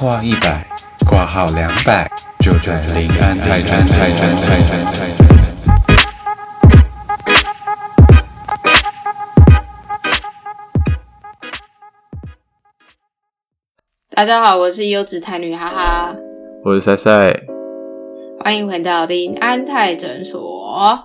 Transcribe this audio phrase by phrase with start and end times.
[0.00, 0.66] 话一百，
[1.06, 2.10] 挂号两百，
[2.42, 4.02] 就在临安泰诊所。
[14.08, 16.16] 大家好，我是优质台女哈哈，
[16.64, 17.38] 我是赛赛。
[18.42, 20.98] 欢迎回到临安泰诊所。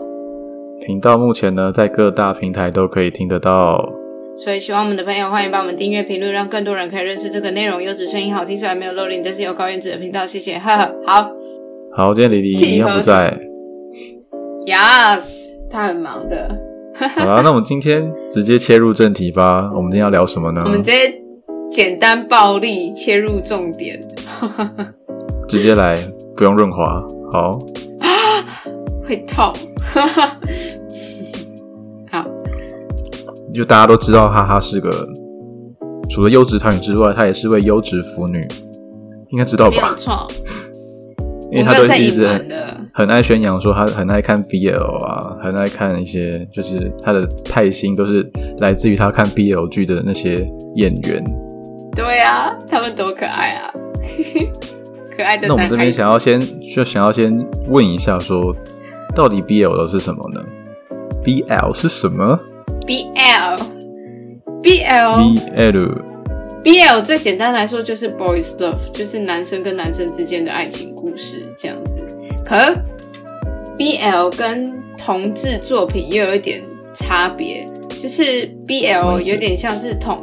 [0.86, 4.05] 频道目前呢，在各大平台都可以听得到。
[4.38, 7.82] 所以喜欢我们的朋友，欢迎帮我们订阅、评论，让更多人可以认识这个内容。
[7.82, 10.26] 优质声音好听，虽然没有露脸，但是有高颜值的频道。
[10.26, 10.94] 谢谢，呵呵。
[11.06, 11.32] 好，
[11.96, 13.40] 好，今天李李一样不在。
[14.66, 15.24] Yes，
[15.72, 16.54] 他很忙的。
[17.16, 19.72] 好啦，那我们今天直接切入正题吧。
[19.74, 20.64] 我们今天要聊什么呢？
[20.66, 20.98] 我们直接
[21.72, 23.98] 简单暴力切入重点。
[25.48, 25.98] 直接来，
[26.36, 27.02] 不用润滑。
[27.32, 27.58] 好，
[29.08, 29.54] 会痛。
[33.56, 35.08] 好，就大家都知道，哈哈是个
[36.10, 38.46] 除了优质团女之外，她也是位优质腐女，
[39.30, 39.96] 应该知道没有吧？
[39.98, 40.28] 错。
[41.52, 42.28] 因为她都我没有在隐一直
[42.94, 50.36] 很爱宣扬说她很爱看 BL 啊，很爱看一些就是她的泰星都是来自于她看 BL 剧的那些
[50.76, 51.24] 演员。
[51.96, 53.72] 对啊，他们多可爱啊！
[55.16, 56.42] 可爱的那我们这边想要先
[56.74, 58.54] 就想要先问一下说，
[59.16, 60.44] 到底 BL 是什么呢
[61.24, 62.38] ？BL 是什么
[62.86, 63.60] BL
[64.64, 66.02] BL？BL
[66.64, 72.02] BL 最简单来说就是 boys love，就是男生跟男生之间的爱情故事这样子。
[72.46, 72.56] 可
[73.78, 76.62] BL 跟同志作品又有一点
[76.94, 77.68] 差别，
[78.00, 80.22] 就是 BL 有点像是童，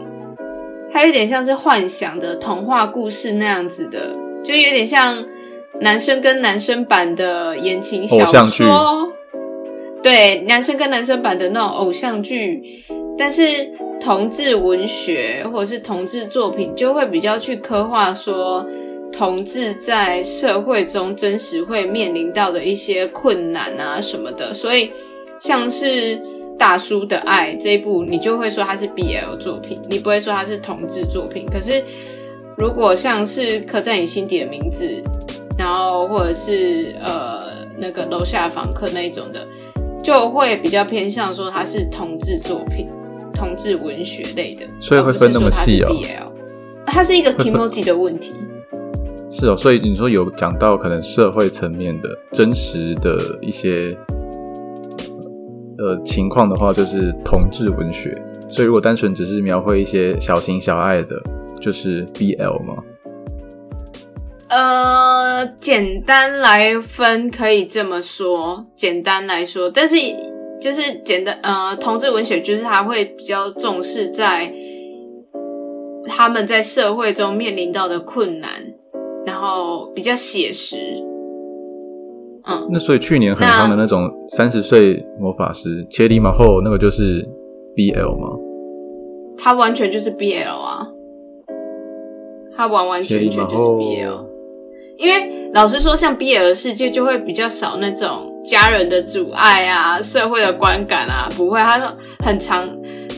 [0.92, 5.24] 它有点像是幻想的童话故事那样子的，就有点像
[5.80, 9.12] 男生跟男生版的言情小说。
[10.02, 12.84] 对，男生跟男生版的那种偶像剧，
[13.16, 13.42] 但是
[14.00, 18.66] 同志文学或者是同志作品就会比较去刻画说
[19.12, 24.90] 同志在社会中真实会面临到的一些困难啊什么的，所以
[25.40, 26.16] 像是
[26.58, 31.46] 《大叔的爱》这一部，你就会说它是 BL 作品，你不会说它是同志作品。
[31.46, 31.80] 可是
[32.56, 35.00] 如果像是刻在你心底的名字，
[35.56, 39.46] 然后或者是呃那个楼下房客那一种的，
[40.02, 42.88] 就会比较偏向说它是同志作品、
[43.32, 45.94] 同志文学类的，所以会分那么细哦
[46.86, 48.34] 它是一个 emoji 的问题。
[49.30, 53.96] 是哦，所以你说有讲到可能社会层面的真实的一些
[55.78, 58.12] 呃情况的话，就是同志文学。
[58.48, 61.22] 所以如果单纯只是描绘一些小情小爱的，
[61.58, 62.74] 就是 BL 吗？
[64.54, 69.96] 呃，简单来分可以这么说，简单来说，但是
[70.60, 74.52] 就是简单呃，同志文学就是他会比较重视在
[76.06, 78.50] 他们在社会中面临到的困难，
[79.24, 80.76] 然后比较写实。
[82.44, 87.26] 嗯，那所以去年很夯的那种三十岁魔法师切里马后那个就是
[87.74, 88.28] BL 吗？
[89.38, 90.86] 他完全就是 BL 啊，
[92.54, 94.31] 他完完全全就是 BL。
[94.98, 101.80] 因为老实说，像 BL 的世界就会比较少那种家人的阻碍啊、社会的观感啊，不会，它
[102.24, 102.68] 很长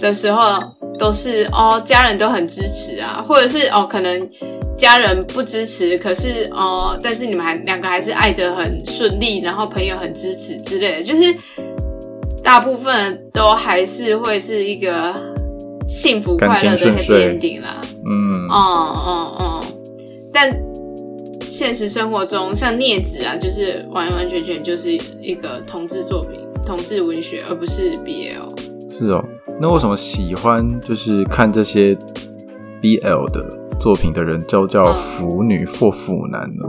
[0.00, 0.58] 的时候
[0.98, 4.28] 都是哦，家人都很支持啊，或者是哦，可能
[4.76, 11.34] 家人不支持，可是哦，但是你们还两个还是爱得很顺利，然后朋友很支持之类的，就是
[12.42, 15.14] 大部分都还是会是一个
[15.88, 17.80] 幸福快乐的感情顺 happy ending 啦。
[18.06, 19.64] 嗯，哦哦哦，
[20.32, 20.50] 但
[21.54, 24.90] 现实生活中，像镊子啊，就是完完全全就是
[25.22, 28.90] 一个同志作品、同志文学，而不是 BL。
[28.90, 29.24] 是哦。
[29.60, 31.96] 那为什么喜欢就是看这些
[32.82, 33.46] BL 的
[33.78, 36.64] 作品的人叫叫嗯腐女或腐男呢？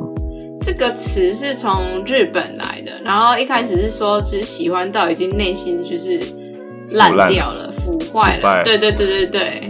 [0.62, 6.20] 这个词是从日本来的，然后一开始是说只喜欢到已经内心就是
[6.92, 8.64] 烂掉了、腐坏了。
[8.64, 9.62] 对对对对对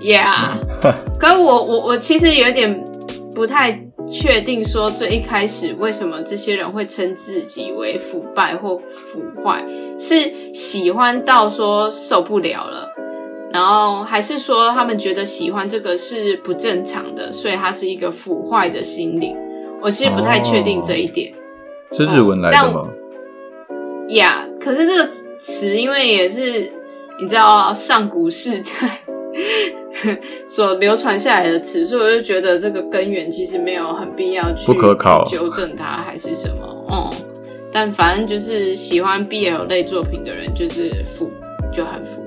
[0.00, 0.52] ，Yeah。
[1.20, 2.82] 可是我我我其实有点
[3.34, 9.64] 不太确定，说最一开始为什么这些人会称自己为腐败或腐坏，
[9.98, 12.88] 是喜欢到说受不了了，
[13.52, 19.36] 然后还是说他们觉得喜欢这个是不正常的，所以它是一个腐坏的心灵。
[19.82, 21.32] 我其实不太确定这一点。
[21.92, 22.88] 是日文来的但吗？
[24.08, 26.72] 呀可是这个词因为也是
[27.18, 29.00] 你知道上古世代
[30.46, 36.64] 所流传下来的词，所以我就觉得这个根源其实没有很必要去不可考纠正它还是什么。
[36.88, 37.10] 哦、
[37.72, 41.30] 但反正就是喜欢 BL 类作品的人就是腐，
[41.72, 42.22] 就很腐。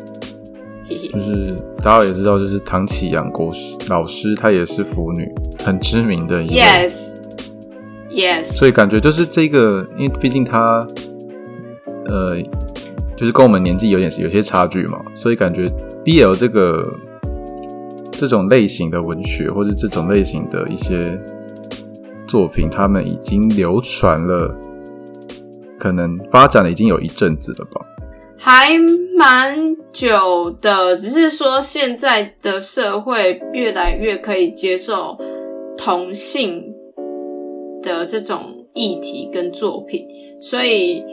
[0.89, 5.31] 嘿嘿就，是大家也知道，就是唐启阳国师老师，她也是腐女，
[5.63, 6.55] 很知名的一位。
[6.55, 7.11] Yes,
[8.09, 10.85] Yes，所以感觉就是这个，因为毕竟他，
[12.07, 12.31] 呃，
[13.15, 15.67] 就是跟我们年纪有点有些差距嘛，所以感觉
[16.05, 16.93] BL 这个
[18.11, 21.19] 这种类型的文学或者这种类型的一些
[22.27, 24.55] 作品，他们已经流传了，
[25.77, 27.85] 可能发展了已经有一阵子了吧。
[28.37, 28.77] 还
[29.17, 35.17] 蛮久的，只是说现在的社会越来越可以接受
[35.77, 36.73] 同性
[37.81, 40.05] 的这种议题跟作品，
[40.39, 41.03] 所以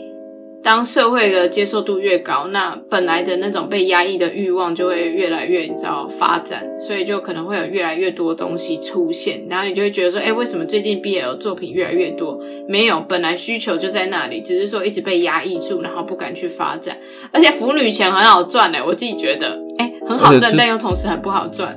[0.67, 12.43] 当社会的接受度越高，那本来的那种被压抑的欲望就会越来越你知道发展，所以就可能会有越来越多东西出现，然后你就会觉得说，哎、为什么最近 BL 作品越来越多？
[12.69, 16.97] 没有，本来需求就在那里，只是说一直被压抑住，然后不敢去发展。
[17.31, 21.73] 而且腐女钱很好赚欸，我自己觉得，哎、很好赚，但又同时很不好赚。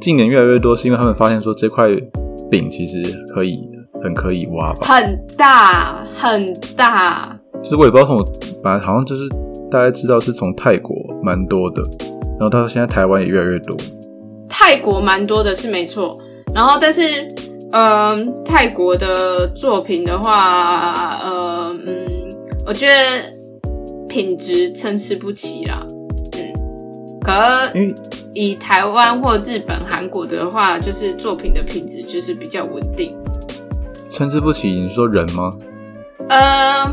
[0.00, 1.86] 近年越来越多，是因为他们发现说这块
[2.50, 2.96] 饼其实
[3.34, 3.60] 可以
[4.02, 4.86] 很可以挖吧。
[4.86, 8.24] 很大很大，就是我也不知道从我
[8.62, 9.28] 本来好像就是
[9.70, 11.82] 大家知道是从泰国蛮多的，
[12.38, 13.76] 然后到现在台湾也越来越多。
[14.48, 16.18] 泰国蛮多的是没错，
[16.54, 17.02] 然后但是，
[17.72, 22.06] 嗯、泰国的作品的话，呃，嗯，
[22.66, 22.94] 我觉得
[24.08, 25.86] 品质参差不齐啦，
[26.32, 26.52] 嗯，
[27.22, 27.32] 可
[27.74, 27.94] 因为
[28.34, 33.16] 以台湾或日本、韩国的话，就是作品的品质就是比较稳定。
[34.10, 35.50] 参差不齐，你是说人吗？
[36.28, 36.90] 呃，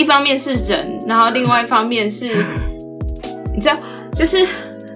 [0.00, 2.28] 一方面是人，然后另外一方面是，
[3.54, 3.76] 你知道，
[4.14, 4.46] 就是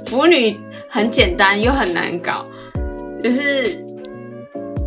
[0.06, 0.58] 腐女
[0.88, 2.46] 很简单又很难搞，
[3.22, 3.76] 就是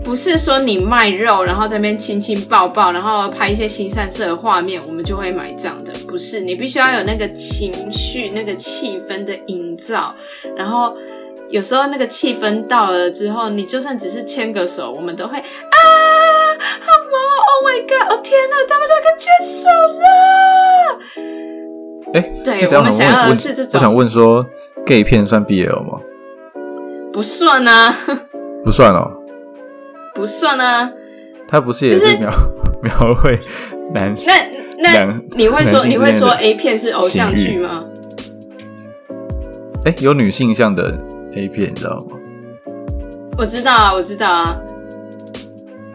[0.04, 10.16] 不是说你卖肉，然后在那边亲亲抱抱，然后拍一些新三色的画面，我们就会买账的，不是，你必须要有那个情绪、那个气氛的营造，
[10.58, 10.98] 然后。
[11.50, 15.78] 有时候那个气氛到了之后，你就算只是牵个手，我们都会啊，
[16.60, 18.06] 好萌哦！Oh my god！
[18.12, 19.70] 哦天哪，他们两个牵手
[20.00, 20.06] 了。
[22.14, 24.46] 哎、对我们想要的问是这种我想问说
[24.86, 26.00] ，gay 片算 BL 吗？
[27.12, 27.94] 不算啊，
[28.64, 29.12] 不算哦，
[30.16, 30.92] 不算啊。
[31.48, 32.30] 他不是也就是是描、
[32.84, 33.40] 描绘
[33.94, 34.14] 男
[34.80, 37.86] 那那你会说你会说 A 片是偶像剧吗？
[39.86, 40.98] 哎、有女性向的
[41.36, 42.18] A 片，你知道吗？
[43.38, 44.58] 我知道啊，我知道啊，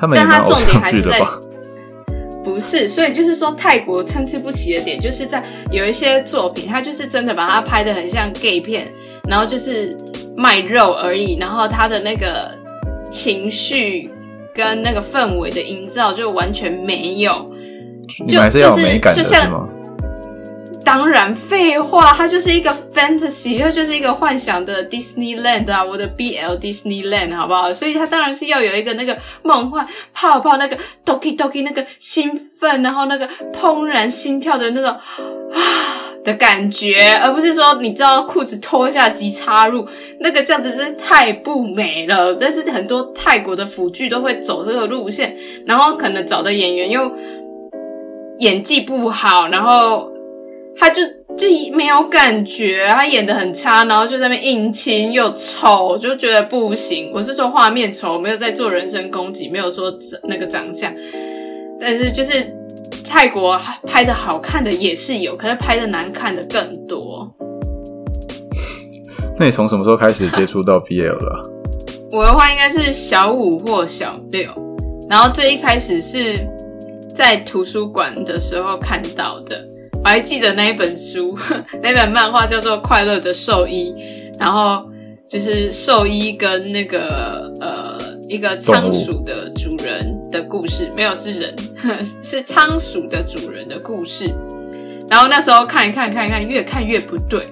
[0.02, 1.40] 他们也但他重点蛮偶像还是在剧的吧？
[2.42, 5.40] 不是，所以就是说泰国参差不齐的点，就是在
[5.70, 8.88] 有一些作品，他就是真的把它拍的很像 gay 片，
[9.28, 9.96] 然后就是
[10.36, 12.50] 卖肉而已，然后他的那个
[13.12, 14.10] 情绪
[14.52, 17.48] 跟那个氛围的营造就完全没有。
[18.26, 19.68] 你们还是要有就是就像？
[20.84, 27.72] 当然，废话，它就是一个 fantasy，它就是一个幻想的 Disneyland 啊，我的 BL Disneyland 好不好？
[27.72, 35.00] 所以它当然是要有一个那个梦幻泡泡，那个 doki doki 那个兴奋，然后那个怦然心跳的那种啊
[36.24, 39.86] 的感觉，而不是说你知道裤子脱下即插入，
[40.20, 42.34] 那个这样子真是太不美了。
[42.34, 45.36] 但是很多泰国的腐剧都会走这个路线，
[45.66, 47.10] 然后可能找的演员又
[48.38, 50.11] 演技不好，然后
[50.78, 51.02] 他就
[51.36, 57.10] 就没有感觉，他演的很差，然后就在那边硬亲又丑，就觉得不行。
[57.14, 59.92] 我是说画面丑，没有在做人身攻击，没有说
[60.24, 60.92] 那个长相，
[61.80, 62.44] 但是就是
[63.04, 67.30] 泰国拍的好看的也是有，可是拍的难看的更多。
[69.38, 71.40] 那你从什么时候开始接触到 BL 的啊、
[72.12, 74.50] 我的话应该是小五或小六，
[75.08, 76.46] 然后最一开始是
[77.14, 79.71] 在图书馆的时候看到的。
[80.04, 81.38] 我还记得那一本书，
[81.80, 83.94] 那本漫画叫做《快乐的兽医》，
[84.40, 84.84] 然后
[85.28, 91.54] 就是兽医跟那个呃一个仓鼠的主人的故事，没有是人，
[92.04, 94.28] 是仓鼠的主人的故事。
[95.08, 97.46] 然后那时候看一看看一看，越看越不对，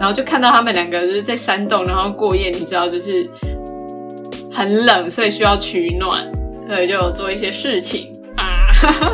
[0.00, 3.28] 然后就看到他们两个就是在山洞，然后过夜，你知道就是
[4.50, 6.24] 很冷，所以需要取暖，
[6.68, 8.66] 所以就做一些事情啊。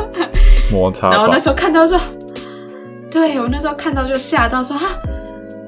[0.71, 1.37] 摩擦然后那？
[1.37, 1.99] 时候看到说，
[3.11, 4.99] 对我那时候看到就吓到说啊，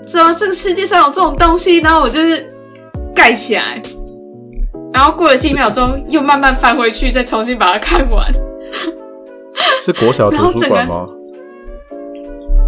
[0.05, 1.79] 怎么这个世界上有这种东西？
[1.79, 2.47] 然后我就是
[3.15, 3.81] 盖起来，
[4.93, 8.31] 然后过了几秒钟又慢慢翻回去，再重新把它看完。
[9.81, 11.05] 是国小图书馆吗？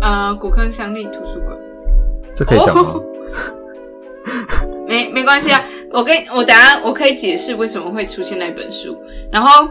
[0.02, 1.56] 呃，古坑乡立图书馆。
[2.36, 2.92] 这可以讲吗？
[2.96, 3.04] 哦
[4.86, 8.98] 没没关系啊，我跟我等下我可以解释为什么会出现那本书。
[9.32, 9.68] 然后，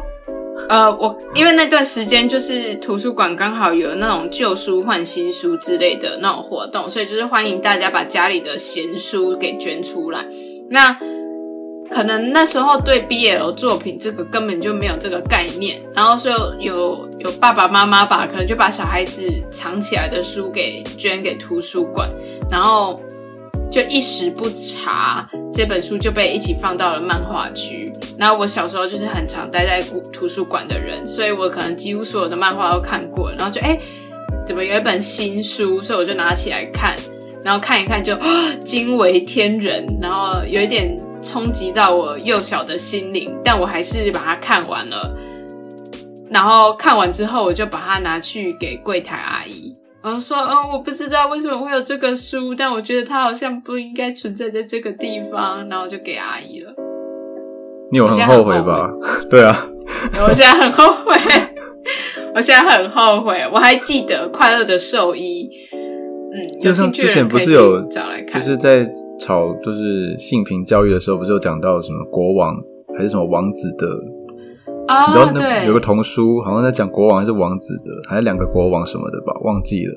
[0.72, 10.24] 呃，我因为那段时间就是图书馆刚好有那种旧书换新书之类的那种活动，所以就是欢迎大家把家里的闲书给捐出来。
[10.70, 10.98] 那
[11.90, 22.08] 可能那时候对 BL 作品这个根本就没有这个概念，然后所以有有爸爸妈妈吧，可能就把小孩子藏起来的书给捐给图书馆，
[22.50, 22.98] 然后
[23.72, 27.90] 就一时不查，这本书就被一起放到了漫画区。
[28.18, 33.76] 然后我小时候就是很常待在图书馆的人，所以我可能几乎所有的漫画都看过，然后就哎，
[34.46, 36.94] 怎么有一本新书，所以我就拿起来看，
[37.42, 38.16] 然后看一看就
[38.64, 41.00] 惊为天人，然后有一点。
[41.24, 45.16] 冲击到我幼小的心灵，但我还是把它看完了。
[46.28, 56.72] 然后看完之后，我就把它拿去给柜台阿姨，我说：“嗯，我不知道为什么会有这个书，但我觉得它好像不应该存在在这个地方。”然后就给阿姨了。
[57.90, 58.88] 你有很后悔吧？
[59.30, 59.68] 对啊，
[60.26, 61.14] 我现在很后悔，
[62.34, 63.42] 我现在很后悔。
[63.52, 65.48] 我还记得《快乐的兽医》。
[66.34, 68.88] 嗯，就像之前不是有找来看，就是在
[69.20, 72.56] 吵就是性平教育的时候，不是有讲到什么国王
[72.96, 73.86] 还是什么王子的
[74.92, 75.06] 啊？
[75.08, 79.32] 你知道那有个童书，好像在讲国王还是王子的，还是两个国王什么的吧？
[79.44, 79.94] 忘记了。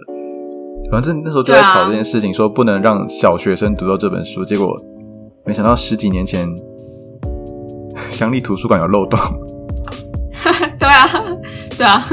[0.92, 4.46] 反正那时候就在吵这件事情，说不能让小学生读到这本书。
[4.46, 4.76] 结果
[5.46, 6.48] 没想到十几年前，
[8.12, 9.20] 乡立图书馆有漏洞。
[10.80, 11.10] 对啊，
[11.78, 12.06] 对啊，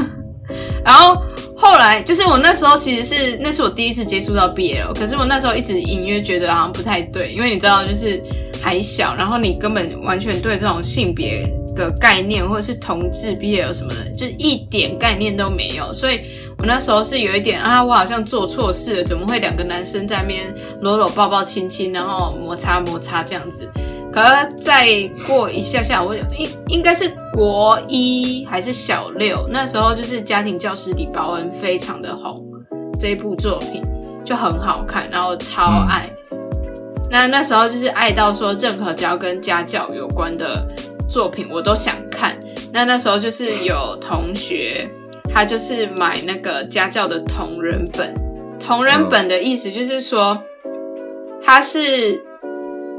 [0.85, 1.23] 然后。
[1.55, 8.21] 后来就是我那时候其实是那是我第一次接触到 BL，可是我那时候一直隐约觉得好像不太对，因为你知道就是
[8.62, 16.21] 还小，然后你根本完全对这种性别的概念或者是同志 BL 什么的，就一点概念都没有，所以
[16.59, 23.69] 我那时候是有一点啊，我好像做错事了，怎么会两个男生在那边搂搂抱抱亲亲，然后摩擦摩擦这样子。
[24.12, 24.23] 可
[24.59, 24.87] 再
[25.26, 32.45] 过一下下，我应应该是国一还是小六，那时候就是家庭教师李宝恩非常的红，
[33.00, 33.83] 这一部作品
[34.23, 36.09] 就很好看，然后超爱。
[37.12, 40.66] 那那时候就是爱到说，任何只要跟家教有关的
[41.07, 42.35] 作品我都想看。
[42.73, 44.88] 那那时候就是有同学，
[45.31, 48.14] 他就是买那个家教的同人本，
[48.59, 50.42] 同人本的意思就是说，
[51.40, 52.25] 他是。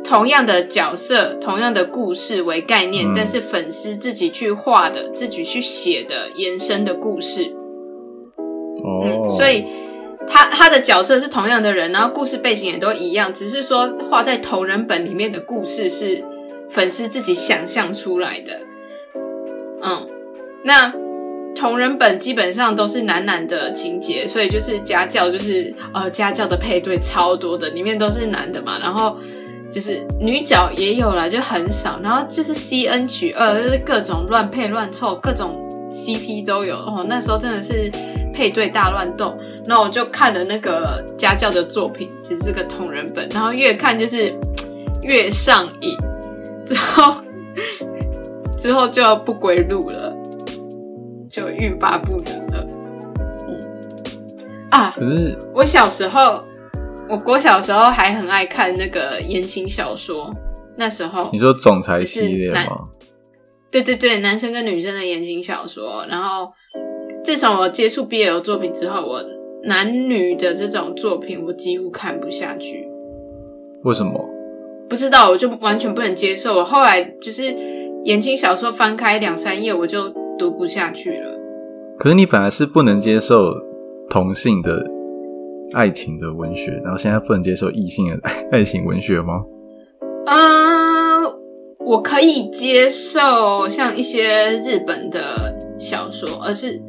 [0.06, 7.56] 同样的角色，同样的故事为概念，但是粉丝自己去画的、自己去写的延伸的故事。
[8.84, 9.64] 哦，所以
[10.28, 16.24] 他他的角色是同样的人，然后故事背景也都一样，只是说画在同人本里面的故事是
[16.70, 18.60] 粉丝自己想象出来的。
[19.82, 20.08] 嗯，
[20.64, 20.94] 那
[21.56, 29.18] 同人本基本上都是男男的情节，所以就是家教，就是呃家教的配对超多的，里面都是男的嘛，然后。
[29.72, 32.00] 就是女角也有了，就很少。
[32.04, 36.76] 然后就是 C N 取二，就是各种乱配乱凑，各种 C P 都有。
[36.76, 37.92] 哦，那时候真的是
[38.32, 39.36] 配对大乱斗。
[39.66, 43.28] 那我就看了那个家教的作品，其实是个同人本。
[43.30, 44.34] 然后越看就是
[45.02, 45.98] 越上瘾，
[46.66, 47.14] 之后
[48.58, 50.16] 之后就不归路了，
[51.30, 52.68] 就欲罢不能了。
[53.48, 53.60] 嗯
[54.72, 56.44] 啊，可是我小时候。
[57.10, 60.34] 我国小时候还很爱看那个言情小说，
[60.78, 62.88] 那时候你说总裁系列吗？
[63.70, 66.06] 对对对，男生跟女生的言情小说。
[66.08, 66.50] 然后
[67.22, 69.22] 自从我接触 BL 作品之后，我
[69.64, 72.88] 男女的这种作品我几乎看不下去。
[73.84, 74.30] 为什么？
[74.90, 76.58] 不知道，我就完全不能接受。
[76.58, 77.44] 我后来就是
[78.04, 81.40] 言情小说翻开两三页，我就读不下去了。
[81.98, 83.54] 可是你本来是不能接受
[84.10, 84.92] 同性的。
[85.72, 89.44] 爱情的文学，然后现在不能接受异性的爱情文学吗？
[90.28, 91.26] 嗯，
[91.80, 96.80] 我可以接受像一些日本的小说，而是，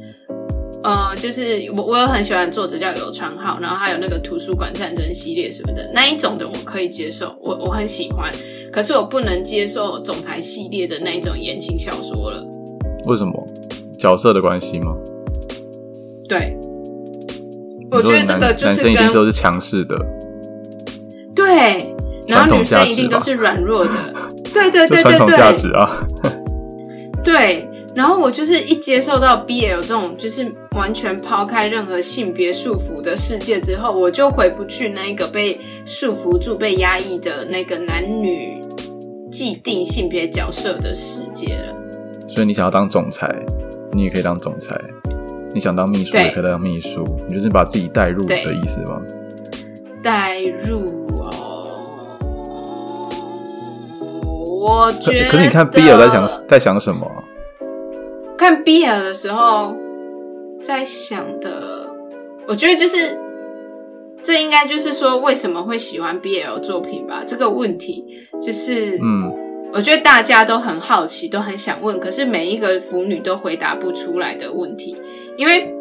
[0.85, 8.31] 呃，就是我我有很喜欢作者叫有川浩，然后还有那个图书馆战争系列什么的那一种的，我可以接受，我我很喜欢。
[8.71, 12.45] 可是我不能接受总裁系列的那一种言情小说了。
[13.07, 13.47] 为什么？
[13.99, 14.95] 角色的关系吗？
[16.29, 16.55] 对。
[17.91, 19.97] 我觉得这个就是跟男生一定都是强势的，
[21.35, 21.95] 对，
[22.29, 23.93] 然后女生一定都是软弱的，
[24.53, 26.07] 对对对对对，价值啊，
[27.25, 27.67] 对。
[27.95, 38.61] 然后我就是一接受到 BL 这种就是完全抛开任何性别束缚的世界之后，我就回不去那个被束缚住、被压抑的那个男女
[39.31, 41.77] 既定性别角色的世界了。
[42.29, 43.33] 所以你想要当总裁，
[43.93, 44.77] 你也可以当总裁。
[45.55, 49.01] 你想当秘书也可以当秘书，你就是把自己带入的意思吗？
[50.03, 50.85] 带入
[51.21, 51.79] 哦，
[54.61, 55.31] 我觉得。
[55.31, 57.09] 可是你看 BL 在想在想什么？
[58.45, 59.75] 看 BL 的时候
[60.61, 61.89] 在想的，
[62.47, 63.19] 我觉得就是
[64.23, 67.25] 这应该就是说为什么会喜欢 BL 作品吧？
[67.27, 68.05] 这个问题
[68.43, 69.33] 就是，嗯，
[69.73, 74.95] 我觉得大家都很好奇，都很想问，可是每一个腐女都回答不出来的问题，
[75.39, 75.74] 因为。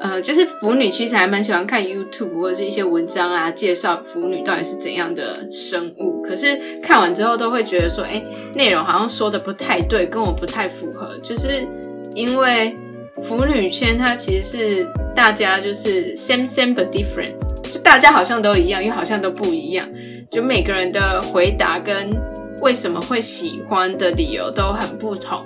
[0.00, 6.22] 呃，就是腐女其实还蛮喜欢看 YouTube 或者是一些文章啊，介绍腐女到底是怎样的生物。
[6.22, 8.22] 可是看完之后都会觉得说，哎，
[8.54, 11.18] 内容好像说的不太对，跟我不太符合。
[11.20, 11.66] 就是
[12.14, 12.76] 因为
[13.22, 14.86] 腐女圈它其实是
[15.16, 17.34] 大家就是 same same but different，
[17.72, 19.84] 就大家好像都一样，又好像都不一样。
[20.30, 22.16] 就每个人的回答跟
[22.62, 25.40] 为什么会喜欢的理由都很不同。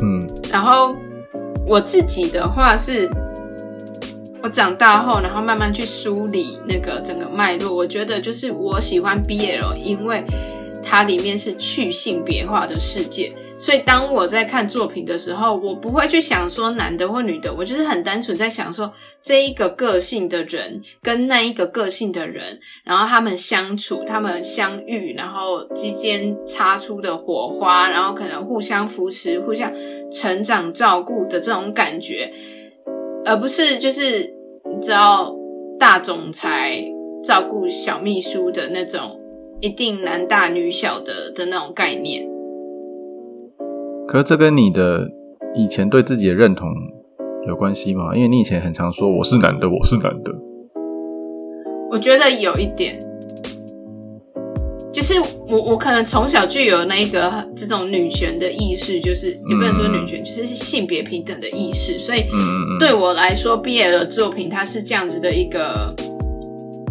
[0.00, 0.94] 嗯，然后
[1.66, 3.10] 我自己的话是。
[4.42, 7.72] 我长大后，然后慢慢去梳理那个整个脉络。
[7.72, 10.24] 我觉得就是我喜欢 BL，因为
[10.82, 13.32] 它里面是去性别化的世界。
[13.56, 29.72] 所以当我在看作品的时候，我不会去想说男的或女的，我就是很单纯在想说这一个个性的人跟那一个个性的人，然后他们相处、他们相遇，然后之间擦出的火花，然后可能互相扶持、互相
[30.10, 32.32] 成长、照顾的这种感觉。
[33.24, 34.02] 而不是就是
[34.68, 35.34] 你知道
[35.78, 36.82] 大总裁
[37.22, 39.20] 照顾小秘书的那种
[39.60, 42.28] 一定男大女小的的那种概念。
[44.08, 45.08] 可是这跟你的
[45.54, 46.68] 以前对自己的认同
[47.46, 48.14] 有关系吗？
[48.14, 50.32] 因为你以前很常说我是男的，我是男的。
[51.90, 52.98] 我觉得有一点。
[55.02, 61.98] 就是我，我可能从小就有那个这种女权的意识，就是也不能说女权，就是性别平等的意识。
[61.98, 62.22] 所以
[62.78, 65.92] 对我来说，BL 的作品它是这样子的一个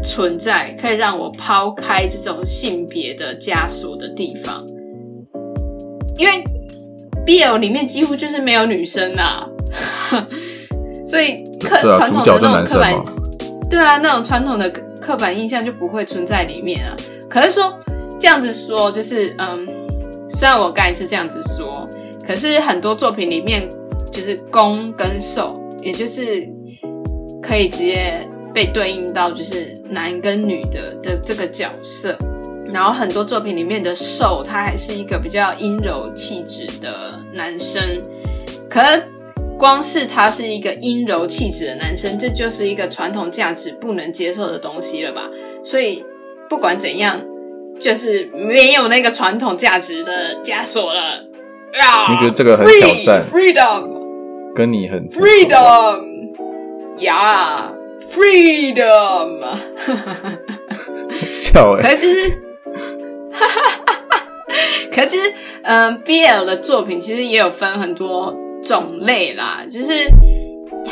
[0.03, 4.62] 存在，可以让我抛开这种性别的枷锁的地方。
[6.18, 6.44] 因为
[7.25, 9.48] BL 里面几乎就是没有女生啊，
[11.08, 13.06] 所以刻传统的那种刻板，
[13.70, 16.94] 对啊，那种传统的刻板印象就不会存在里面啊。
[17.29, 17.74] 可是说。
[18.22, 19.68] 这样子说就是，嗯，
[20.29, 21.90] 虽然我刚才是这样子说，
[22.25, 23.68] 可是很多作品里面
[24.12, 26.48] 就是攻跟受，也就是
[27.42, 28.22] 可以直接
[28.53, 32.16] 被对应到就是男跟女的的这个角色。
[32.72, 37.81] 然后很多作品里面的受，他还是一个比较阴柔气质的男生。
[38.70, 38.79] 可
[39.57, 45.27] 光是他是一个阴柔气质的男生，这就是一个传统价值不能接受的东西了吧？
[45.64, 46.05] 所以
[46.48, 47.20] 不管怎样。
[47.81, 51.01] 就是没有那个传统价值的枷锁了
[51.81, 52.11] 啊！
[52.11, 56.00] 你觉得这个很挑战？Freedom，跟你很 Freedom，
[57.00, 59.55] 呀，Freedom，
[61.31, 61.81] 笑哎！
[61.81, 62.29] 可是就是，
[63.31, 64.24] 哈哈哈哈哈！
[64.94, 69.91] 可是就是，嗯，BL 的作品其实也有分很多种类啦，就是。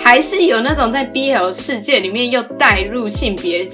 [0.09, 3.69] 还是有那种在 BL 世界里面又带入性别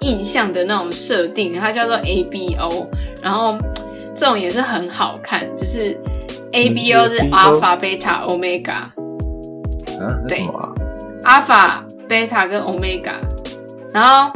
[0.00, 2.86] 印象的那种设定，它叫做 ABO，
[3.20, 3.58] 然后
[4.16, 5.94] 这种也是很好看，就是
[6.52, 10.48] ABO 是 Alpha、Beta、Omega，啊，对
[11.22, 11.72] ，Alpha、
[12.08, 13.16] Beta 跟 Omega，
[13.92, 14.32] 然后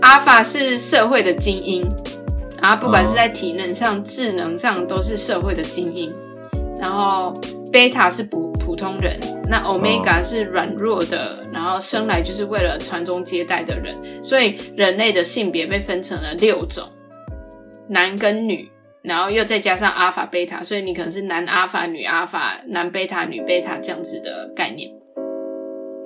[0.00, 1.84] Alpha 是社会的精英，
[2.62, 6.12] 然后不管是在体能上、智能上都是社会的精英，
[6.78, 7.34] 然后
[7.72, 9.18] Beta 是普普通人。
[9.48, 16.84] 那 Omega 是软弱的，然后生来就是为了传宗接代的人，所以人类的性别被分成了六种，
[17.88, 18.68] 男跟女，
[19.02, 24.90] 然后又再加上阿法、贝塔，所以你可能是男阿法、女阿法、男贝塔、女贝塔这样子的概念。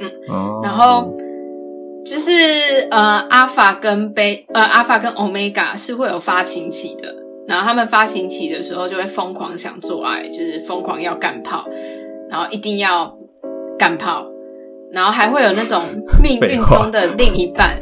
[0.00, 1.16] 嗯，然后
[2.04, 2.30] 就是
[2.90, 7.14] 呃，阿法跟贝呃，阿法跟 Omega 是会有发情期的，
[7.46, 11.64] 然后他们发情期的时候就会疯狂想做爱，就是疯狂要干炮，
[12.28, 13.16] 然后一定要。
[13.78, 14.26] 干炮，
[14.92, 15.82] 然后还会有那种
[16.22, 17.80] 命运中的另一半，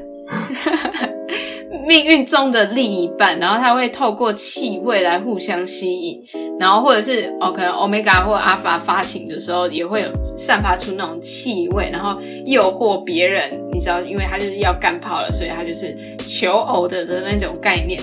[1.89, 6.23] 命运中的另一半，然后他会透过气味来互相吸引，
[6.61, 12.15] 然后或者是哦，可能 Omega 或阿法发情的时候也会有散发出那种气味，然后
[12.47, 15.93] 诱惑别人，你知道，因为他就是要干炮了，所以他就是
[16.25, 18.01] 求偶的的那种概念。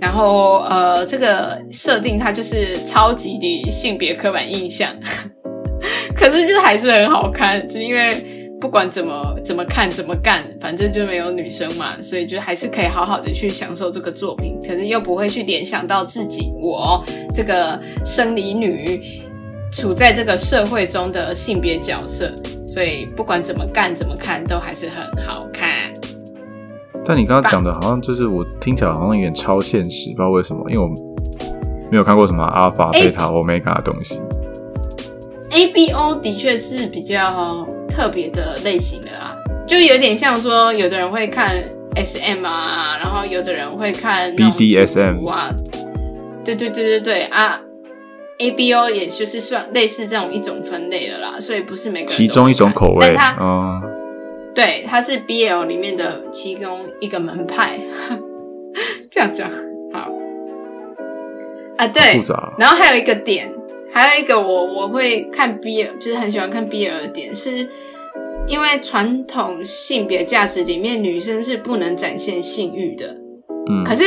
[0.00, 4.94] 然后呃，这个设定它就是超级的性别刻板印象。
[6.14, 8.16] 可是就还是很好看，就因为
[8.60, 14.58] 不管怎么怎么看怎么干，反正就没有女生嘛，所以就还是可以好好的去享受这个作品。
[14.66, 17.04] 可是又不会去联想到自己我
[17.34, 19.22] 这个生理女
[19.70, 25.75] 处在这个社会中的性别角色，所以不管怎么干怎么看都还是很好看。
[27.06, 30.88] 但你刚刚讲的好像就是我听起来好像有点超现实，不知道为什么，因为我
[31.90, 34.20] 没有看过什么阿尔法、贝塔、欧米伽的东西。
[35.52, 41.54] A B O 的确是比较特别的类型的啦，就有点像说，有的人会看
[41.94, 45.48] S M 啊，然后有的人会看 B D S M 啊，
[46.44, 47.60] 对对对对对啊
[48.38, 53.82] ，A B O 也就是算类似这种一种分类的啦，所以不是每个人其中一种口味，但它嗯，
[54.56, 57.78] 对它是 B L 里面的其中一个门派，
[59.08, 59.48] 这样讲
[59.92, 60.10] 好。
[61.76, 62.22] 啊，对。
[62.58, 63.52] 然后还有一个点，
[63.92, 67.68] 还有一个我我会看 BL，就是很喜欢看 BL 的点，是
[68.48, 73.14] 因为传统性别价值里面，女生是不能展现性欲的，
[73.68, 74.04] 嗯，可是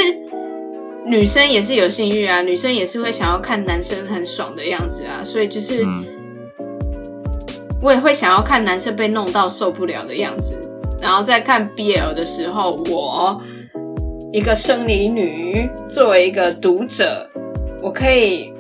[1.06, 6.06] 女生也是有性欲啊，女生也是会想要看男生很爽的样子啊，所以就是嗯
[7.82, 10.56] 我也会想要看男生被弄到受不了的样子，
[11.02, 13.42] 然后在看 BL 的时候，我
[14.32, 17.30] 一个生理女作为一个读者，
[17.82, 18.54] 我可以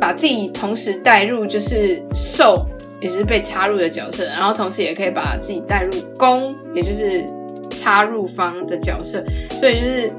[0.00, 2.66] 把自己同时带入就是受，
[3.00, 7.24] 也就是被插入的角色，然后同时也可以把自己带入攻，也就是
[7.70, 9.22] 插入方的角色，
[9.60, 10.12] 所以就是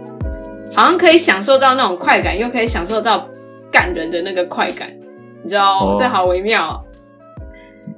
[0.74, 3.28] 好像可以享受到那种快感，又可以享受到
[3.72, 4.90] 干人的那个快感，
[5.44, 5.98] 你知道，哦。
[6.00, 6.83] 这好微妙哦、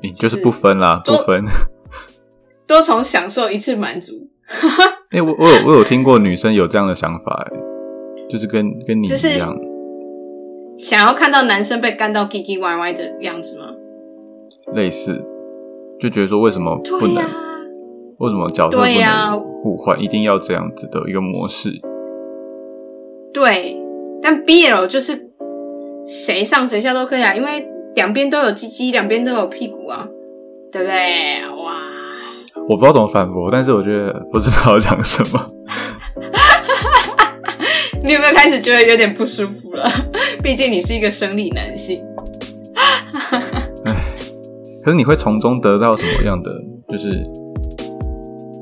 [0.06, 1.44] 你就是不分啦，不分。
[2.68, 4.14] 多重享受一次满足。
[5.12, 7.58] 哎、我我有我有听过女生有这样的想法、哎，
[8.30, 9.56] 就是跟跟你就是一样，
[10.78, 13.68] 想要看到男生被干到唧唧歪歪的样子吗？
[14.74, 15.24] 类似，
[16.00, 17.24] 就觉得说为什么不能，
[18.18, 21.72] 为什么角色不对呀能互换，一定要这样子的一个模式？
[23.34, 23.82] 对。
[24.22, 25.30] 但 BL 就是
[26.04, 30.08] 谁上谁下都可以啊，因为两边都有鸡鸡，两边都有屁股啊，
[30.72, 31.64] 对不对？
[31.64, 31.74] 哇，
[32.68, 35.44] 我不知道怎么反驳，但是我觉得不知道要讲什么。
[38.04, 39.90] 你有没有开始觉得有点不舒服了？
[40.44, 42.00] 毕竟你是一个生理男性。
[44.84, 46.52] 可是你会从中得到什么样的
[46.90, 47.10] 就是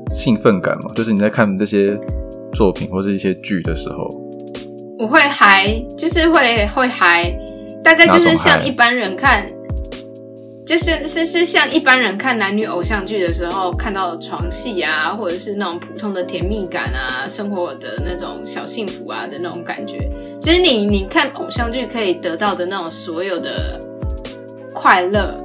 [0.08, 0.90] 兴奋感吗？
[0.94, 1.98] 就是你在看这些
[2.54, 4.08] 作品或是一些剧的时候，
[4.98, 5.66] 我会嗨，
[5.98, 7.38] 就是会会嗨，
[7.84, 9.46] 大概就是像一般人看，
[10.66, 19.98] 就是是是像一般人看男女偶像剧的时候看到的床戏啊，或者是那种普通的甜蜜感啊，生活的那种小幸福啊的那种感觉，
[20.40, 23.78] 就是你你看偶像剧可以得到的那种所有的
[24.72, 25.36] 快乐。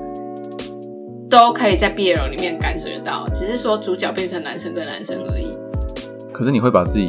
[1.32, 5.52] 都可以在 BL 里面感受得到，只是说主角变成男生跟男生而已。
[6.34, 7.06] 可是你会把自己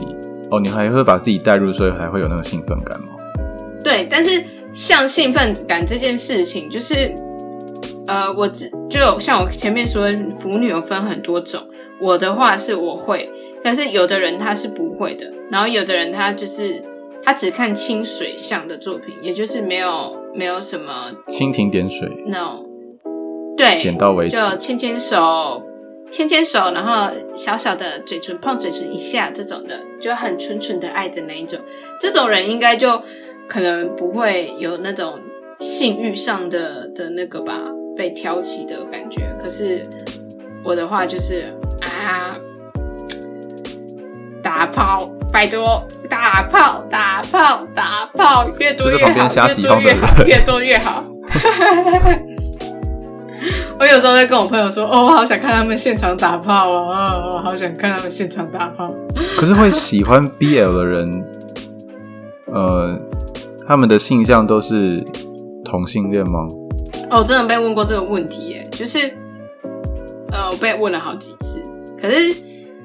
[0.51, 3.15] 哦，你还会把自己带入，所以还会有那个兴奋感吗？
[3.83, 7.15] 对，但是像兴奋感这件事情，就是
[8.07, 11.61] 呃，我只就有像我前面说，腐女有分很多种。
[12.01, 13.31] 我的话是我会，
[13.63, 16.83] 但是有的人他是不会的，然后有的人他就是
[17.23, 22.65] 他只看清水像的作品，也就是没有没有什么蜻蜓点水，那种
[23.57, 25.63] 对点到为止就牵牵手。
[26.11, 31.57] 牵牵手，然后小小的嘴唇碰嘴唇一下，这种的就很纯纯的爱的那一种，
[32.01, 33.01] 这种人应该就
[33.51, 35.19] 可能不会有那种
[35.59, 37.53] 性欲上的的那个吧，
[37.97, 39.23] 被挑起的感觉。
[39.43, 39.85] 可是
[40.63, 42.31] 我的话就是啊，
[44.41, 51.03] 打炮，拜托，打炮，打炮，打炮，越多越好，瞎越多越好，越多越好。
[53.81, 58.95] 我有时候会跟我朋友说：“哦，我好想看他们现场打炮哦，哦，我好想看他们现场打炮。
[59.37, 61.25] 可是会喜欢 BL 的人，
[62.53, 62.91] 呃，
[63.71, 65.01] 他们的性向都是
[65.65, 66.41] 同性恋吗？”
[67.09, 68.99] 哦，我真的被问过这个问题，耶，就是
[70.33, 71.63] 呃，我被问了好几次。
[71.97, 72.35] 可是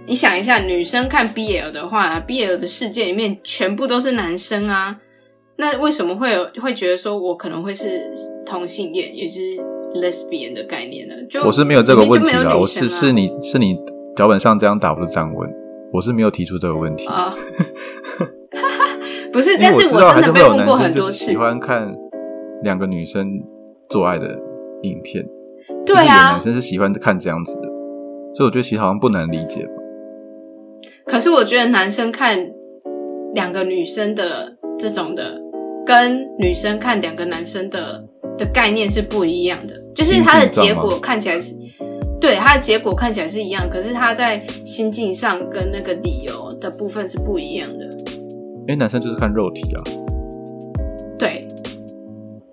[0.05, 4.95] 你想一下，女生看 BL 的话，BL 的世界里面全部都是男生啊，
[5.55, 8.13] 那为什么会有会觉得说我可能会是
[8.45, 9.57] 同性恋，也就是
[9.99, 11.15] lesbian 的概念呢？
[11.27, 13.75] 就我是没有这个问题啦，里面就没有我是是你是你
[14.15, 15.49] 脚本上这样打，不是这样问，
[15.91, 17.07] 我是没有提出这个问题。
[17.07, 17.33] 啊，
[19.35, 21.35] 不是，但是我真的被问过很多次喜。
[21.35, 21.93] 欢看
[22.63, 23.27] 两个女生
[23.89, 24.39] 做爱的
[24.83, 25.25] 影片，
[25.85, 27.67] 对啊男，生是喜欢看这样子的，
[28.33, 29.73] 所以我觉得其实好像不难理解吧。
[31.05, 32.49] 可是我觉得男生看
[33.33, 35.41] 两个女生的这种的，
[35.85, 38.05] 跟女生看两个男生的
[38.37, 41.53] 的概念是不一样的，就是它的结果看起来是，
[42.21, 47.85] 对它的结果看起来是一样，可是他在心境上跟那个理由的部分是不一样的。
[48.67, 49.81] 因为男生就是看肉体啊，
[51.19, 51.47] 对，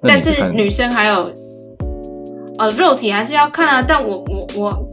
[0.02, 1.32] 那但是女生还有，
[2.58, 3.82] 呃，肉体还是要看啊。
[3.86, 4.92] 但我我我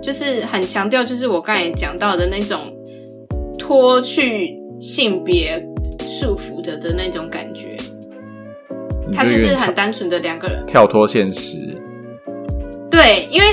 [0.00, 2.60] 就是很强调，就是我刚才讲到的那种
[3.58, 5.60] 脱去性别
[6.06, 7.76] 束缚的的那种感觉，
[9.08, 10.64] 你它就是很单纯的两个人。
[10.64, 11.58] 跳脱现实，
[12.88, 13.46] 对，因为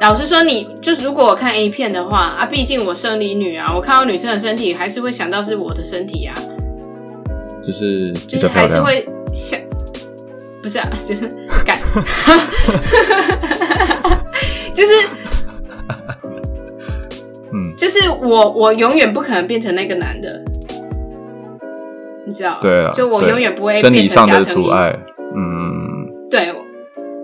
[0.00, 6.34] 老实说你，就是如果我看 A 片的话啊，毕竟我生理女啊，我看到女生的身体还是会想到是我的身体啊。
[7.62, 8.38] 就是就。
[8.38, 9.60] 是还是会想，
[10.62, 11.28] 不是啊， 就是
[11.66, 11.78] 感，
[14.74, 14.92] 就是
[17.52, 20.42] 嗯，就是我我永远不可能变成那个男的，
[22.26, 22.58] 你知道？
[22.62, 24.98] 对啊，就我永远不会生理变成上的加藤鹰阻碍。
[25.36, 26.54] 嗯，对，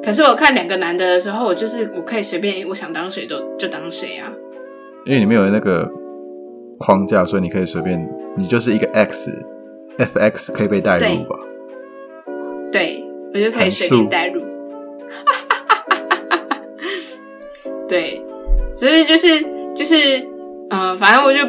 [0.07, 4.33] 可是我看两个男的的时候，我就是我可以随便我想当谁都就当谁啊。
[5.05, 5.91] 因为你没有那个
[6.79, 11.37] 框架，所以你可以随便，你就是一个 X，FX 可以被带入吧？
[12.71, 14.41] 对我就可以随便带入。
[17.89, 18.23] 对，
[18.77, 19.27] 所以就是
[19.75, 19.97] 就是
[20.71, 21.41] 呃，反正我就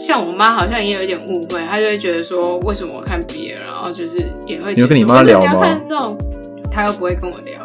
[0.00, 6.16] 像我妈好像也有一点误会，她就会觉得说为什么我看 BL，然后就是也会你有跟你妈聊吗为什么你要看那种，
[6.70, 7.60] 她又不会跟我聊。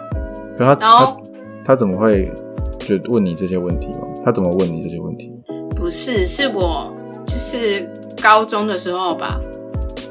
[0.58, 1.22] 可他然后
[1.64, 2.32] 他他怎么会
[2.80, 4.08] 就问你这些问题吗？
[4.24, 5.32] 他怎么问你这些问题？
[5.76, 6.94] 不是，是我
[7.26, 7.90] 就是
[8.22, 9.40] 高中的时候吧。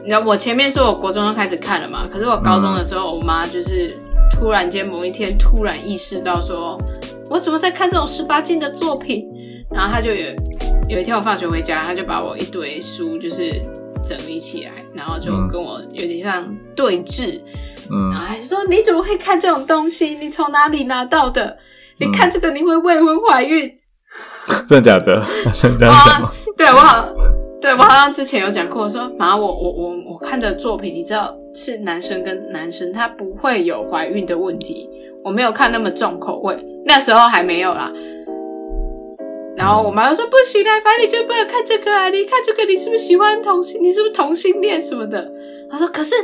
[0.03, 3.95] 你知道我前面说我国中就开始看了嘛，可是我高中的时候，我妈就是
[4.31, 6.79] 突然间某一天突然意识到说，
[7.29, 9.29] 我怎么在看这种十八禁的作品？
[9.71, 10.25] 然后她就有
[10.89, 13.53] 有一天我放学回家，她就把我一堆书就是
[14.03, 17.43] 整理起来，然后就嗯跟我有点像对峙，嗯
[18.13, 20.17] 然后还说你怎么会看这种东西？
[20.21, 21.57] 你从哪里拿到的？
[21.99, 23.71] 你看这个你会未婚怀孕？
[24.69, 25.23] 真的假的？
[25.53, 27.09] 真的啊？，对我好，
[27.61, 34.89] 对我好像之前有讲过，说妈，我我我我看的作品，你知道是男生跟男生，他不会有怀孕的问题，
[35.25, 37.93] 我没有看那么重口味，那时候还没有啦。
[39.57, 42.09] 然后我妈就说不行啦，反正你就不能看这个啊！
[42.09, 43.83] 你看这个，你是不是喜欢同性？
[43.83, 45.31] 你是不是同性恋什么的？
[45.71, 46.15] 她说可是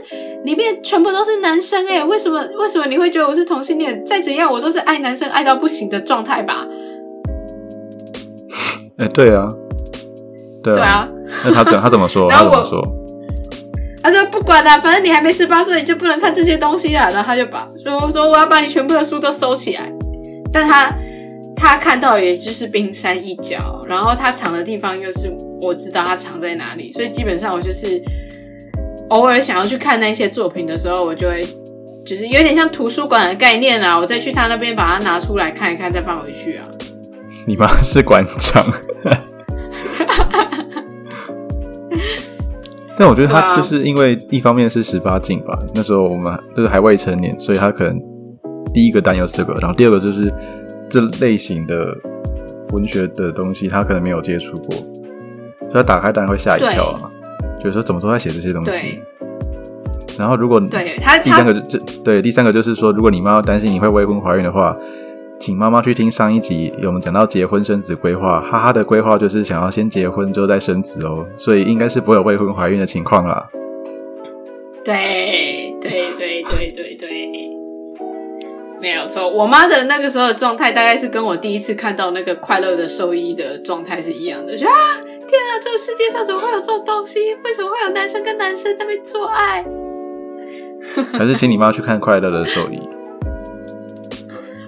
[0.45, 4.05] 里面全部都是男生哎，为什么为什么你会觉得我是同性恋？
[4.05, 6.67] 再怎样，我都是爱男生爱到不行的状态吧？
[8.99, 9.47] 哎、 对啊，
[10.63, 11.09] 对对啊，
[11.45, 12.29] 那他怎他怎么说？
[12.31, 12.83] 然后我他怎么说？
[14.03, 17.09] 他说不管啦，反正你还没十八岁，你就不能看这些东西啊。
[17.11, 19.93] 然后他就把说说我要把你全部的书都收起来，
[20.53, 20.93] 但他
[21.57, 25.29] 他看到也就是冰山一角，然后他藏的地方又是
[25.61, 28.01] 我知道他藏在哪里，所以基本上我就是
[29.09, 31.47] 偶尔想要去看那些作品的时候，我就会
[32.05, 36.65] 就是有点像图书馆的概念啊，我再去他那边把它拿出来看一看，再放回去啊。
[37.47, 38.65] 你妈是馆长。
[42.99, 48.01] 但我觉得他就是因为一方面是十八禁吧，那时候我们就是还未成年，所以他可能
[48.73, 50.33] 第一个担忧是这个，然后第二个就是
[50.89, 51.95] 这类型的
[52.71, 54.75] 文学的东西他可能没有接触过，
[55.71, 57.11] 所以他打开当然会吓一跳啊，
[57.59, 59.03] 觉得说怎么都在写这些东西。
[60.19, 64.75] 然后如果对他第三他个就对第三个就是说，如果你妈妈担心你会未婚怀孕的话，
[65.39, 73.47] 请妈妈去听上一集，有我们讲到结婚生子规划，哈哈的规划就是想要先结婚之后再生子哦，所以应该是不会有未婚怀孕的情况啦。
[74.83, 77.31] 对对对对对对，
[78.81, 79.29] 没有错。
[79.29, 84.73] 我妈的那个时候的状态，大概是跟我第一次看到那个快乐的兽医的状态是一样的，就啊，
[85.27, 87.35] 天啊，这个世界上怎么会有这种东西？
[87.45, 89.65] 为什么会有男生跟男生在那边做爱？
[91.19, 92.79] 还是请你妈去看《快乐的兽医》。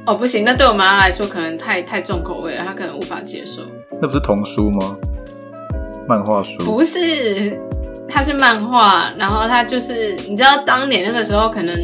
[0.07, 3.63] 哦，不行，那对我妈来说可能太太重口味了，她可能无法接受。
[4.01, 4.97] 那不是童书吗？
[6.09, 6.65] 漫画书。
[6.65, 7.61] 不是，
[8.09, 11.77] 它是漫画，然后它就是你知道当年那个时候可能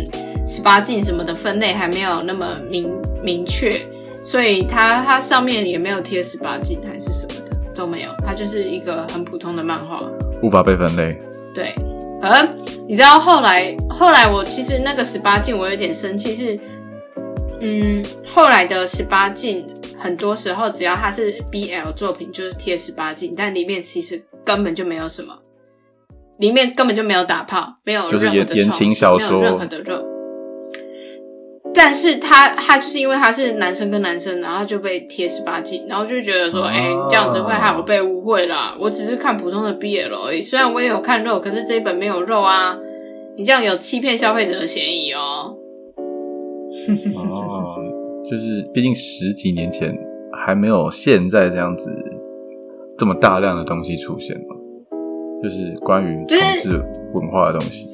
[0.46, 2.90] 十八禁什么的分类还没有那么明
[3.22, 3.78] 明确，
[4.24, 10.00] 所以它它上面也没有贴十八禁还是什么的都没有，它就是一个很普通的漫画。
[10.42, 11.20] 无法被分类。
[11.54, 11.74] 对，
[12.22, 12.48] 而
[12.88, 16.58] 你知道后来后来我其实那个十八禁我有点生气是，
[17.60, 19.66] 嗯，后来的十八禁
[19.98, 25.34] 很多时候只要它是 BL 作品就是贴十八禁，但里面其实根本就没有什么，
[26.38, 30.13] 里面根本就没有打炮，没有就是任何的言言情小说没有任何的肉。
[31.74, 38.76] 但是他他就是因为他是男生跟男生，然后就被贴十八禁，然后就觉得说，哦哎、这样子会害我被误会啦。
[38.78, 42.76] 我只是看普通的 BL 而已，虽然我也有看肉，可是这一本没有肉啊。
[43.36, 45.56] 你这样有欺骗消费者的嫌疑哦。
[47.16, 49.92] 哦，就是毕竟十几年前
[50.44, 51.90] 还没有现在这样子
[52.96, 54.54] 这么大量的东西出现嘛，
[55.42, 56.70] 就是关于就同志
[57.14, 57.88] 文化的东西。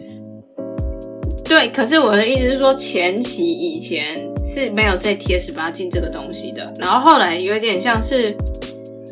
[1.50, 8.32] 对，可是我的意思是说，前期以前是没有在贴十八禁这个东西的，然后后来有点像是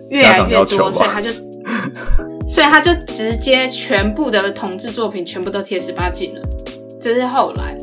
[0.09, 1.31] 越来越多，所以他就，
[2.47, 6.41] 所以他就直接全部的同志作品全部都贴十八禁了，
[7.01, 7.77] 这是后来。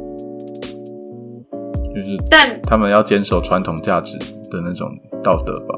[1.93, 4.17] 就是但他们要坚守传统价值
[4.49, 4.87] 的那种
[5.21, 5.75] 道德吧。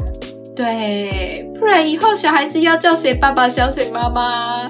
[0.55, 4.69] 对，不然以后小孩子要叫谁爸爸，叫谁妈妈。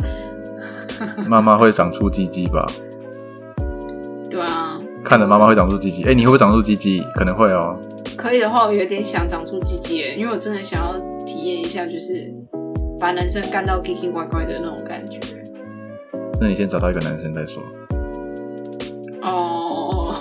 [1.28, 2.66] 妈妈会长出鸡鸡吧？
[5.08, 7.02] 看着妈妈会长出鸡鸡，哎、你会不会长出鸡鸡？
[7.16, 7.80] 可能会哦。
[8.18, 12.30] 可以的话，我有点想长出鸡鸡耶，因为我真的想要体验一下，就是
[13.00, 15.22] 把男生干到奇奇怪怪的那种感觉。
[16.42, 17.64] 那你先找到一个男生再说。
[19.22, 20.14] 哦，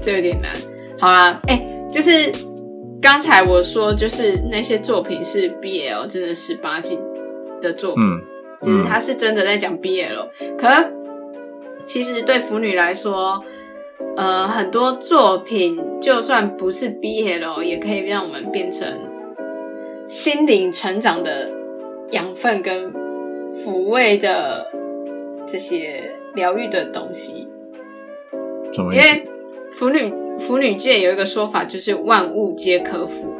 [0.00, 0.50] 这有点难。
[0.98, 2.32] 好啦，哎、就是
[3.02, 6.98] 刚才我说，就是那些作品是 BL，真的十八禁
[7.60, 8.02] 的作品。
[8.02, 8.20] 嗯
[8.62, 10.26] 就是他是真的在讲 BL，
[10.56, 10.66] 可
[11.86, 13.42] 其实对腐女来说，
[14.16, 18.86] 呃，很多作品就算不是 BL，也可以让我们变成
[20.08, 21.50] 心灵成长的
[22.10, 22.92] 养分跟
[23.52, 24.66] 抚慰的
[25.46, 27.48] 这些疗愈的东西。
[28.76, 29.28] 因为
[29.72, 33.32] 腐女腐女界有一个说法，就是万物皆可腐，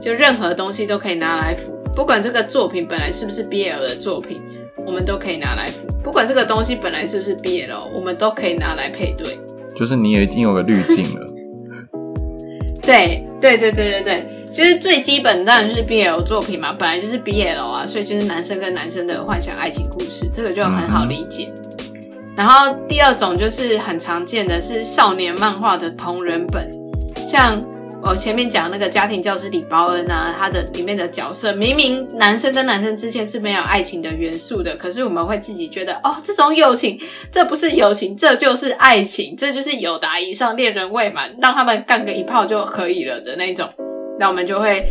[0.00, 4.40] 就任何东西都可以拿来腐，不管这个作品本来是不是 BL 的作品，
[4.86, 9.36] 我们都可以拿来腐；不管这个东西本来是不是 BL，我们都可以拿来配对。
[9.76, 11.26] 就是你也已经有个滤镜了。
[12.80, 21.52] 对对对对对对，其实最基本当然就是 BL 作品嘛，本来就是 BL 啊，所以就是男生跟男生的幻想爱情故事，这个就很好理解。
[22.36, 26.70] 然后第二种就是很常见的是少年漫画的同人本，
[27.26, 27.60] 像
[28.02, 36.98] 我前面讲那个家庭教师李包恩啊，他的里面的角色明明男生跟男生之间是没有爱情的元素的，可是我们会自己觉得哦，这种友情
[37.32, 43.68] 这不是友情，这就是爱情，这就是友达以上恋人未满，让他们干个一炮就可以了的那种。
[44.20, 44.86] 那我们就会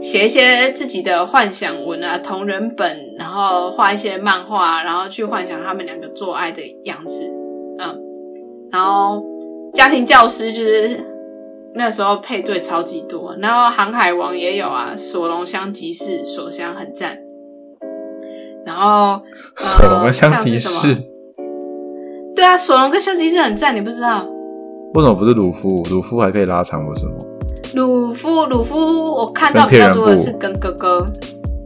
[0.00, 7.28] 写一些自己的幻想文啊，同人本，然后画一些漫画，然后去幻想他们两个做爱的样子，
[7.80, 7.98] 嗯，
[8.70, 9.20] 然后
[9.74, 11.04] 家庭教师就是
[11.74, 17.18] 那时候配对超级多，然后航海王也有啊，索隆香吉士，索香很赞，
[18.66, 19.20] 然后
[19.56, 21.02] 索隆跟香吉士么，
[22.34, 24.26] 对啊，索隆跟香吉士很赞，你不知道？
[24.94, 25.82] 为什么不是鲁夫？
[25.90, 27.12] 鲁夫还可以拉长，不是吗？
[27.74, 28.76] 鲁夫，鲁夫，
[29.12, 31.06] 我看到比较多的是跟哥哥，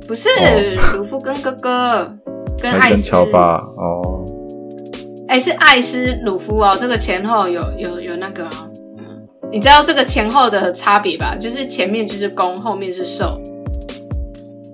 [0.08, 2.08] 不是、哦鲁夫跟哥哥，
[2.60, 3.56] 跟艾斯，乔巴？
[3.76, 4.24] 哦，
[5.28, 8.71] 哎、是艾斯鲁夫哦，这个前后有有有那个啊，嗯，
[9.52, 11.36] 你知道这个前后的差别吧？
[11.38, 13.38] 就是前面就是攻，后面是受，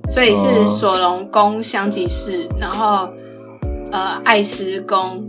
[0.07, 3.09] 所以是哦索隆攻香吉士，然后
[3.91, 5.29] 呃艾斯攻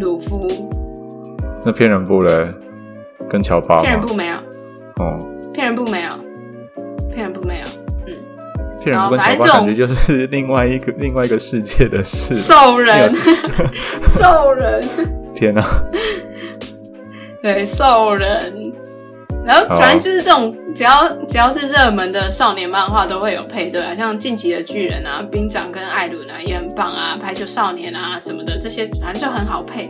[0.00, 0.48] 鲁夫，
[1.62, 2.48] 那骗人部嘞？
[3.28, 3.82] 跟乔巴？
[3.82, 4.34] 骗人部没有，
[5.04, 5.18] 哦，
[5.52, 6.10] 骗人部没有，
[7.12, 7.66] 骗人部没有。
[8.82, 12.32] 骗人部跟乔巴感觉就是另外一个另外一个世界的事。
[12.34, 13.12] 兽人，
[14.06, 14.88] 兽 人，
[15.34, 15.62] 天哪、
[17.42, 18.55] 对，兽人。
[19.46, 29.88] 然后反正就是这种，只要只要是热门的少年漫画都会有配对啊，像《晋级的巨人》啊、兵长跟艾伦啊也很棒啊，排球少年啊什么的，这些反正就很好配。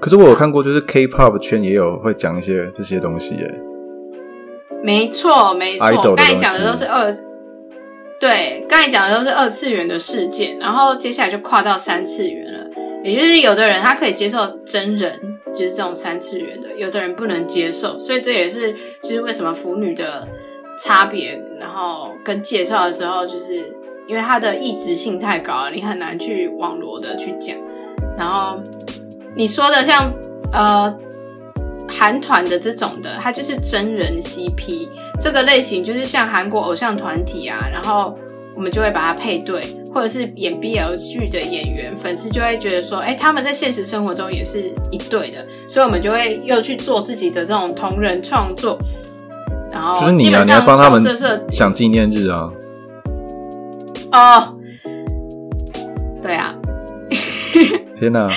[0.00, 3.54] 可是我有看过，就是 K-pop 圈也有会讲一些这些东西耶。
[4.82, 7.14] 没错，没错，刚才讲的都是二，
[8.20, 12.68] 对，刚才讲的都是二次元的事件，然后接下来就跨到三次元了。
[13.04, 15.12] 也就是有的人他可以接受真人，
[15.54, 20.26] 就是这种三次元的，有的人不能接受，所以这也是就是为什么腐女的
[20.78, 21.40] 差别。
[21.58, 23.54] 然后跟介绍的时候，就是
[24.06, 27.56] 因为它的意志性太高了，你很难去网罗的去讲。
[28.18, 28.60] 然后
[29.34, 30.12] 你说的像
[30.52, 30.94] 呃
[31.88, 34.88] 韩团的这种的，它就是真人 CP
[35.20, 38.16] 这个类型，就是像韩国偶像团体啊，然后
[38.54, 39.60] 我们就会把它配对，
[39.94, 48.76] 或者是演 BL 剧的演员，粉丝就会觉得说，哎、他们在现实生活中也是一对的，所以我们就会又去做自己的这种同人创作，
[49.70, 51.00] 然后就是你啊，你要帮他们
[51.50, 52.50] 想纪念日啊。
[54.12, 54.56] 哦，
[56.22, 56.54] 对啊，
[57.98, 58.28] 天哪、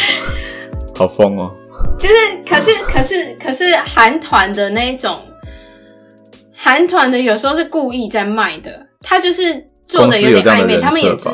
[0.95, 1.51] 好疯哦！
[1.99, 2.15] 就是，
[2.47, 5.19] 可是，可是，可是，韩团的那一种，
[6.55, 11.29] 韩团的有时候是故意在卖的，他就是做的有点暧昧，他们也知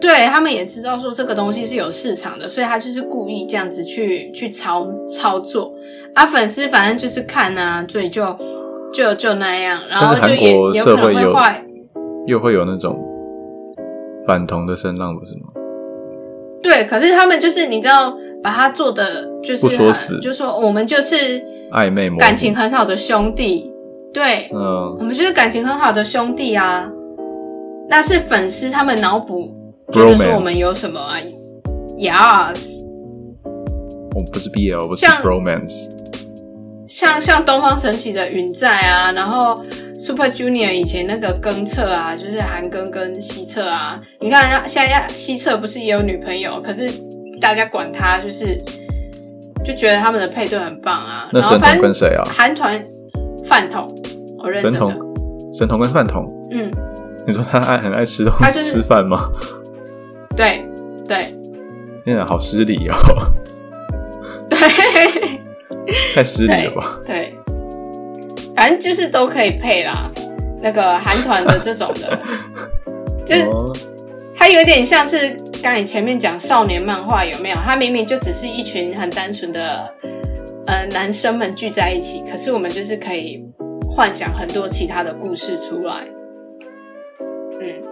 [0.00, 5.72] 对他们也知道说这个东西是有市场的，所以他就是故意这样子去去操操作。
[6.14, 8.24] 啊，粉丝反正就是看啊，所以就
[8.92, 11.64] 就就那样，然后就是也韩国有可能社会坏，
[12.26, 12.96] 又会有那种
[14.26, 15.48] 反同的声浪，不是吗？
[16.62, 20.14] 对，可是他们就是你知道把它做的就是不说死。
[20.14, 21.16] 很就说我们就是
[21.72, 23.70] 暧昧感情很好的兄弟，
[24.12, 24.96] 对，嗯。
[24.98, 26.90] 我们就是感情很好的兄弟啊。
[27.88, 29.54] 那是粉丝他们脑补，
[29.92, 31.16] 觉得说我们有什么啊
[31.96, 32.82] ？Yes，
[34.14, 35.88] 我不是 BL，我是像 romance。
[36.88, 39.62] 像像东方神起的云在啊，然后
[39.98, 46.90] Super Junior 以前那个庚澈啊，就是韩庚跟西澈啊，你看现在西澈不是也有女朋友，可是
[47.40, 48.56] 大家管他就是
[49.64, 51.28] 就觉得他们的配对很棒啊。
[51.32, 52.24] 那神童跟谁啊？
[52.30, 52.82] 韩团
[53.44, 53.92] 饭桶，
[54.38, 54.78] 我认真的。
[54.78, 56.24] 神童，神童跟饭桶。
[56.52, 56.70] 嗯，
[57.26, 59.28] 你说他爱很爱吃东他就是吃饭吗？
[60.36, 60.68] 对
[61.08, 61.32] 对
[62.04, 63.32] 天啊，好失礼哦，
[64.50, 64.58] 对
[66.14, 67.00] 太失礼了吧？
[67.06, 67.34] 对，
[68.54, 70.06] 反正就是都可以配啦。
[70.62, 72.18] 那个韩团的这种的，
[73.24, 73.72] 就是哦
[74.36, 75.30] 它有点像是
[75.62, 77.56] 刚才前面讲少年漫画有没有？
[77.56, 79.92] 它明明就只是一群很单纯的
[80.66, 83.42] 呃男生们聚在一起，可是我们就是可以
[83.88, 86.06] 幻想很多其他的故事出来。
[87.60, 87.82] 嗯，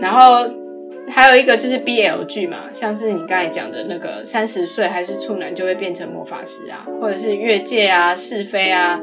[0.00, 0.48] 然后
[1.10, 9.00] 还有一个就是 BL 剧嘛，像是你刚才讲的那个三十岁还是处男就会变成魔法师啊，或者是越界啊、是非啊，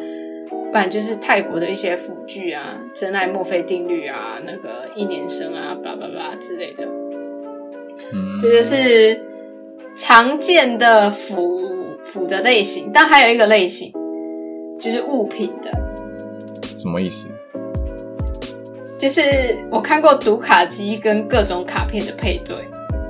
[0.49, 6.85] 不然就是泰国的一些腐剧啊，真爱墨菲定律啊，那个一年生啊，巴拉巴拉之类的，
[8.13, 9.21] 嗯，这就是
[9.95, 12.91] 常见的腐腐的类型。
[12.93, 13.91] 但还有一个类型
[14.79, 15.71] 就是物品的，
[16.77, 17.27] 什么意思？
[18.99, 19.21] 就是
[19.69, 22.57] 我看过读卡机跟各种卡片的配对。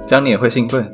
[0.07, 0.85] 这样你也会兴奋？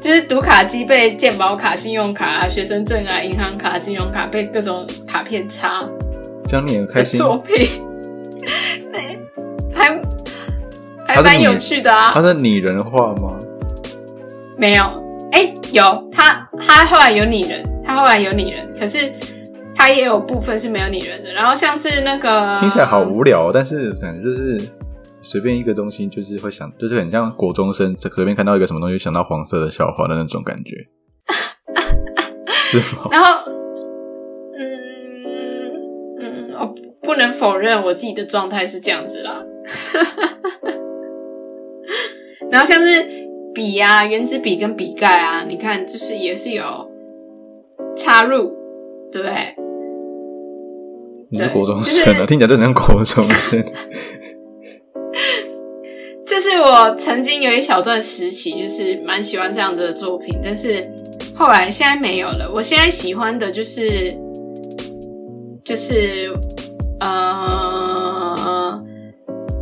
[0.00, 5.86] 就是读卡机被健保卡、信用卡啊、学生证啊、银行卡、金融卡被各种卡片插
[6.46, 7.18] 这样你也开心？
[7.18, 7.68] 作品，
[8.90, 9.20] 对，
[9.74, 10.00] 还
[11.06, 12.22] 还蛮有趣的啊他。
[12.22, 13.38] 是拟人化吗？
[14.56, 14.84] 没有，
[15.32, 19.12] 哎、有他他后来有拟人，他后来有拟人，可是
[19.78, 21.32] 他也有部分是没有拟人的。
[21.32, 24.60] 然后像是那个听起来好无聊，但是感觉就是
[25.22, 30.88] 随便一个东西，就是会想，就是很像国中生随便看到一个什么东西，想到黄色的笑话的那种感觉，
[32.52, 33.08] 是吗？
[33.12, 33.52] 然后，
[34.58, 35.72] 嗯
[36.18, 39.40] 嗯，我不能否认我自己的状态是这样子啦。
[42.50, 43.04] 然后像是
[43.54, 46.90] 笔啊，原子笔跟笔盖啊，你看就是也是有
[47.96, 48.50] 插入，
[49.12, 49.54] 对不对？
[51.30, 53.62] 你是国中生啊，就是听起来就很像国中生。
[56.26, 60.90] 这是我曾经有一小段时期，就是蛮喜欢这样子的作品，但是
[61.34, 62.50] 后来现在没有了。
[62.54, 64.14] 我现在喜欢的就是
[65.64, 66.32] 就是
[67.00, 68.82] 呃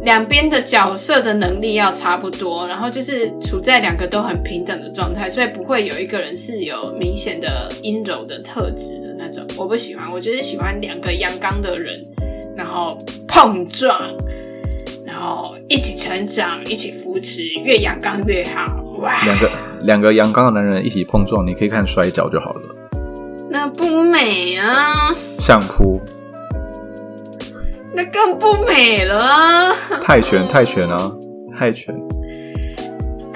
[0.05, 9.16] 两边的角色的能力要差不多，然后就是处在两个都很平等的状态，所以不会有一个人是有明显的阴柔的特质的
[9.57, 12.01] 我不喜欢，我就是喜欢两个阳刚的人，
[12.57, 13.99] 然后碰撞。
[15.05, 18.67] 然后一起成长，一起扶持，越阳刚越好。
[18.99, 19.51] 哇，两个
[19.83, 22.63] 两个阳刚的男人一起碰撞，你可以看摔跤就好了。
[23.49, 26.01] 那不美啊，相扑、
[27.95, 29.73] 那更不美了啊。
[30.03, 31.11] 泰拳、泰拳啊，
[31.59, 31.95] 泰拳。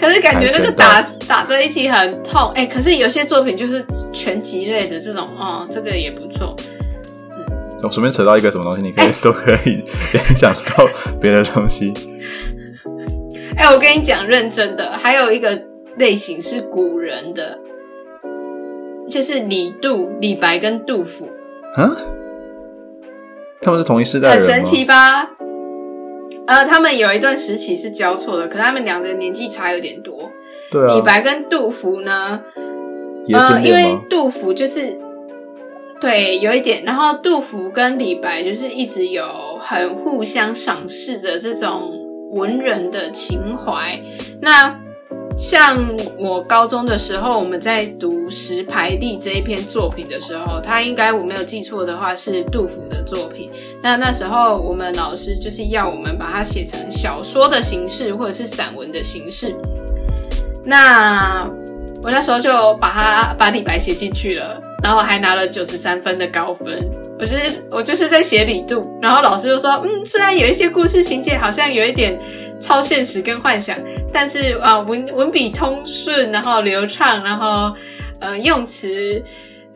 [0.01, 6.57] 可是感觉那个打打在一起很痛，哎、可是有些作品就是全集类的这种，哦，这个也不错。
[7.83, 10.87] 我随便扯到一个什么东西，你可以、哎都可以联想到
[11.21, 11.93] 别的东西。
[13.57, 15.61] 哎、我跟你讲，认真的，还有一个
[15.97, 17.59] 类型是古人的，
[19.09, 21.29] 就是李杜、李白跟杜甫，
[21.77, 21.91] 啊？
[23.61, 24.55] 他们是同一世代的人吗？
[24.55, 25.31] 很神奇吧？
[26.51, 30.33] 呃，他们有一段时期是交错的，可他们两个年纪差有点多。
[30.69, 32.43] 对啊，李白跟杜甫呢，
[33.33, 33.97] 呃，因为？
[34.09, 34.99] 杜甫就是
[36.01, 39.25] 对有一点，然后杜甫跟李白就是一直有
[39.61, 41.97] 很互相赏识的这种
[42.33, 43.97] 文人的情怀。
[44.43, 44.77] 那
[45.41, 45.83] 像
[46.19, 53.51] 我高中的时候，我们在读《石牌地》这一篇作品的时候，它应该我没有记错的话是杜甫的作品。
[53.83, 59.57] 那那时候我们老师就是要我们把它写成小说的形式或者是散文的形式。
[60.63, 61.51] 那
[62.03, 66.81] 我那时候就把它把李白写进去了，然后还拿了九十三分的高分。
[67.19, 72.19] 我就是我就是在写李杜，然后老师就说，嗯，虽然有一些故事情节好像有一点
[72.59, 73.77] 超现实跟幻想，
[74.11, 77.77] 但是啊、呃文文笔通顺，然后流畅，然后
[78.21, 79.23] 呃用词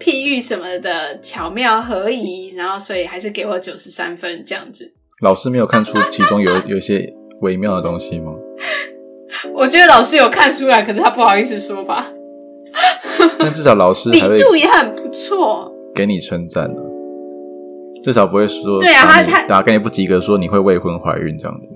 [0.00, 4.90] 譬喻什么的巧妙合宜，然后所以还是给我九十三分这样子。
[5.20, 7.06] 老师没有看出其中有有一些
[7.42, 8.32] 微妙的东西吗？
[9.54, 12.06] 我觉得老师有看出来，可是他不好意思说吧。
[13.38, 16.82] 但至少老师李还会杜也很不错，给你称赞了，
[18.02, 21.72] 至少不会说对啊他他打给你不及格，说你会未婚怀孕这样子。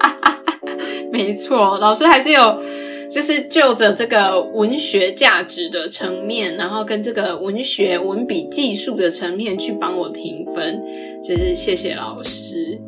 [1.12, 2.62] 没错，老师还是有
[3.10, 10.82] 就是就着这个文学价值的层面，然后跟这个文学文笔技术的层面去帮我评分，
[11.22, 12.80] 就是谢谢老师。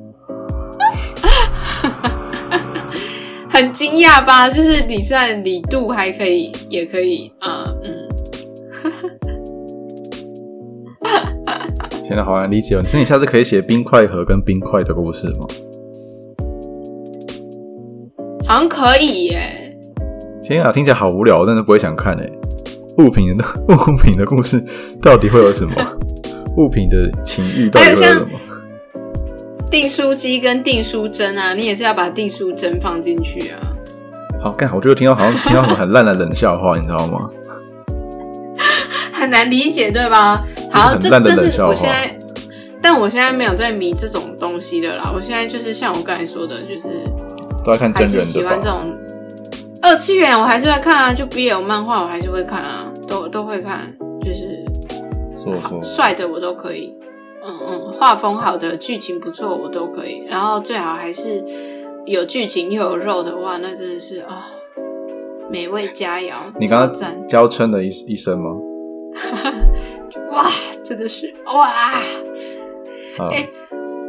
[3.52, 4.48] 很惊讶吧？
[4.48, 8.08] 就是李善李度还可以，也可以啊、嗯。
[12.04, 12.82] 天哪， 好难理解哦！
[12.84, 15.46] 所以你下次可以写冰块盒跟冰块的故事吗？
[18.46, 19.76] 好像可以耶。
[20.42, 22.32] 天啊，听起来好无聊，我真的不会想看诶。
[22.98, 24.62] 物品的 物品的故事
[25.00, 25.74] 到底会有什么？
[26.56, 28.28] 物品的情欲到底会有什么？
[29.72, 33.56] 订书机跟订书针啊，你也是要把订书针放进去啊。
[34.42, 37.30] 好干，我觉得听到好像听到什么很烂的冷笑话，你知道吗？
[39.14, 40.44] 很难理解，对吧？
[40.70, 42.14] 好，这但是我现在，
[42.82, 45.10] 但我现在没有在迷这种东西的啦。
[45.14, 46.88] 我现在就是像我刚才说的，就是
[47.64, 48.26] 都要看真人的吧？
[48.26, 48.80] 喜欢这种
[49.80, 51.14] 二次元，我还是会看啊。
[51.14, 54.62] 就 BL 漫画，我还是会看啊，都都会看，就是
[55.82, 56.92] 帅的我都可以。
[57.44, 60.24] 嗯嗯，画风好的，剧情不错，我都可以。
[60.28, 61.44] 然后最好还是
[62.06, 64.46] 有剧情又有肉的话，那真的是啊、
[65.50, 66.32] 美味佳肴。
[66.58, 68.50] 你刚刚娇嗔了一一声吗？
[70.30, 70.46] 哇，
[70.82, 72.00] 真的是哇！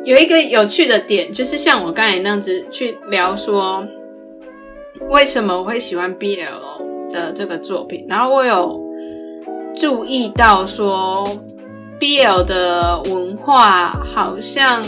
[0.06, 3.86] 有一个有趣的点，就是像我刚才那样子去聊说，
[5.10, 8.82] 为什么我会喜欢 BL 的这个作品，然后我有
[9.76, 11.26] 注意到说
[12.00, 14.84] ，BL 的文化好像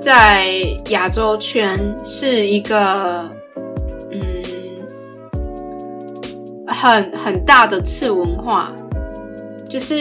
[0.00, 0.52] 在
[0.90, 3.30] 亚洲圈是一个
[4.10, 4.20] 嗯
[6.66, 8.72] 很很大的次文化，
[9.68, 9.94] 就是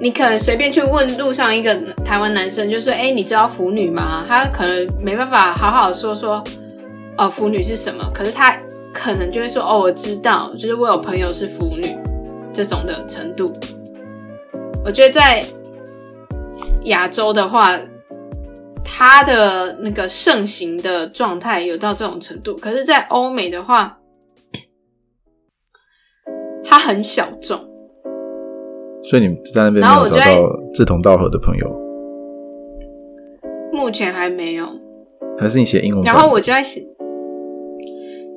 [0.00, 6.42] 你可能随便去问路上一个台湾男生，就说：“哎、你知道腐女吗？”他可能没办法好好说说，
[7.18, 8.04] 哦，腐女是什么？
[8.14, 8.56] 可是他
[8.92, 11.94] 可能就会说：“哦，我知道，就是我有朋友是腐女
[12.52, 13.52] 这种的程度。”
[14.84, 15.42] 我觉得在
[16.84, 17.78] 亚洲的话，
[18.84, 23.98] 它的那个盛行的状态有到这种程度，可是，在欧美的话，
[26.62, 27.58] 它很小众。
[29.04, 30.22] 所以你在那边没然后我找到
[30.74, 31.66] 志同道合的朋友，
[33.72, 34.68] 目前还没有。
[35.38, 36.04] 还是你写英文？
[36.04, 36.86] 然后我就在写，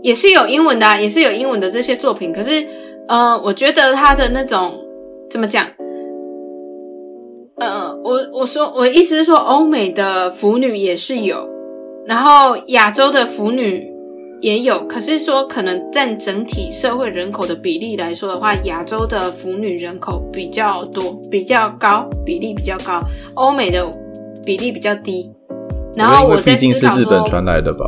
[0.02, 2.32] 也是有英文的、啊，也是有英文的这些作品。
[2.32, 2.66] 可是，
[3.10, 4.82] 呃，我觉得他的那种
[5.30, 5.68] 怎么讲？
[8.28, 11.50] 呃，我我说我的意思是说，欧美的腐女也是有，
[12.06, 13.92] 然后亚洲的腐女
[14.42, 14.86] 也有。
[14.88, 23.02] 可是说，可能占整体社会人口的比例来说的话，亚洲的腐女人口比较多，比较高，比例比较高；
[23.36, 23.86] 欧美的
[24.46, 25.32] 比例比较低。
[25.96, 27.86] 然后我觉得因为毕竟思考说，是日本传来的吧？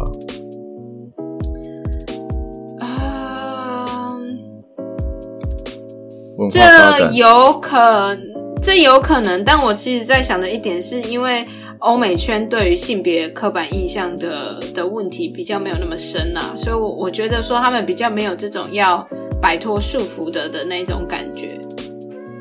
[6.49, 8.17] 这有可，
[8.61, 11.45] 这有可能，但我其实在想的一点是因为
[11.79, 19.07] 欧美圈对于性别刻板印象的的问题比较没有那么深啊，所以我我觉得说他们比较没有这种要
[19.41, 21.57] 摆脱束缚的的那种感觉，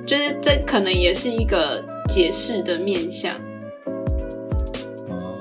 [0.06, 3.32] 就是这可能也是一个解释的面向。
[5.08, 5.34] 哦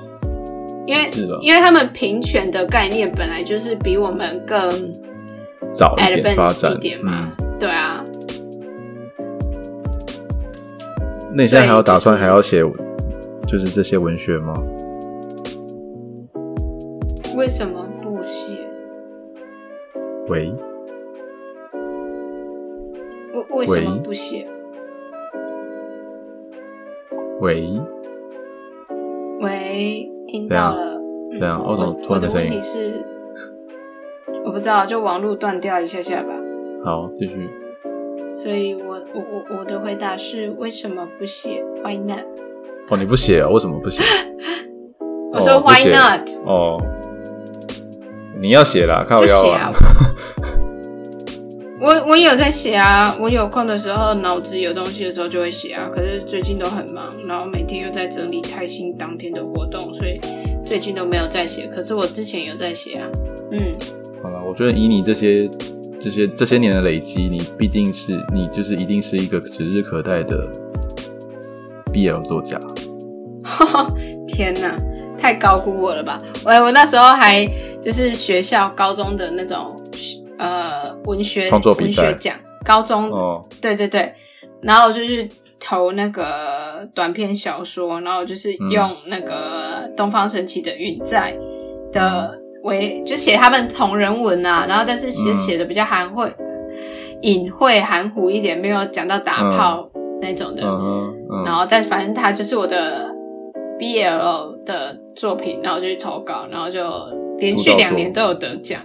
[0.85, 4.93] 因为是的因为他们平权的概念本来就是比我们更
[5.73, 8.05] 早一点发 advanced 展一点嘛，嗯，对啊，
[11.37, 12.63] 那你现在还要打算还要写
[13.47, 14.55] 就是这些文学吗？
[17.35, 18.57] 为什么不写？
[20.29, 20.51] 喂
[23.33, 24.47] 为为什么喂不写？
[27.39, 27.69] 喂，
[29.39, 30.95] 喂，听到了。
[30.95, 33.05] 嗯对啊为什么我我的突然的声音问题是，
[34.43, 36.29] 我不知道，就网络断掉一下下吧。
[36.83, 37.47] 好，继续。
[38.29, 42.25] 所以我我我我的回答是为什么不写？Why not？
[42.89, 43.49] 哦，你不写啊？
[43.49, 44.01] 为什么不写？
[45.33, 46.29] 我说 Why not？
[46.45, 46.81] 哦，
[48.39, 49.73] 你要写啦，看我要写啊！
[51.79, 55.89] 我我有在写啊，我有空的时候，脑子有东西的时候就会写啊。
[55.93, 60.19] 可是最近都很忙，然后每天又在整理泰兴当天的活动，所以
[60.65, 61.67] 最近都没有在写。
[61.67, 63.07] 可是我之前有在写啊，
[63.51, 63.59] 嗯，
[64.23, 65.47] 好了，我觉得以你这些
[65.99, 70.47] 这些这些年的累积，你必定是你就是一定是一个指日可待的
[71.93, 72.59] BL 作家。
[74.27, 74.77] 天哪，
[75.17, 76.21] 太高估我了吧！
[76.45, 77.45] 我我那时候还
[77.81, 79.75] 就是学校高中的那种
[80.37, 84.13] 呃文学创作比赛文学奖，高中哦，对对对，
[84.61, 85.27] 然后就是
[85.59, 91.35] 投那个短篇小说，然后就是嗯用那个东方神起的《云在》
[91.93, 96.31] 的为就写他们同人文啊，然后但是其实写的比较含晦、
[97.21, 99.89] 隐晦、含糊一点，没有讲到打炮
[100.21, 100.61] 那种的。
[100.63, 103.09] 嗯哼嗯，然后，但反正他就是我的
[103.79, 106.81] BL 的作品，然后就去投稿，然后就
[107.37, 108.81] 连续两年都有得奖，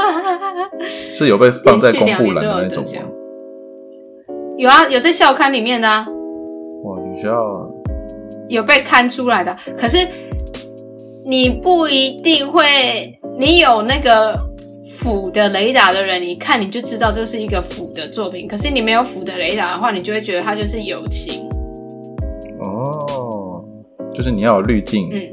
[0.88, 3.08] 是有被放在公布栏的那种吗？
[4.56, 6.06] 有啊，有在校刊里面的啊，
[6.84, 7.70] 哇，你学校
[8.48, 9.54] 有被刊出来的。
[9.78, 9.98] 可是
[11.28, 14.34] 你不一定会，你有那个
[14.96, 18.48] 腐的雷达的人，你看你就知道这是一个腐的作品。
[18.48, 21.46] 可是你没有腐的雷达的话，你就会觉得它就是友情。
[22.60, 23.62] 哦，
[24.14, 25.28] 就是你要有滤镜，嗯，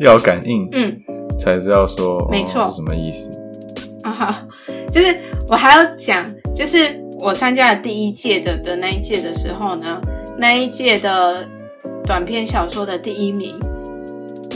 [0.00, 0.98] 要有感应，嗯。
[1.38, 3.30] 才知道说没错哦是什么意思。
[4.02, 4.48] 啊哈，
[4.90, 5.14] 就是
[5.46, 6.24] 我还要讲，
[6.54, 10.00] 就是我参加了第一届的的那一届的时候呢，
[10.38, 11.46] 那一届的
[12.04, 13.58] 短篇小说的第一名，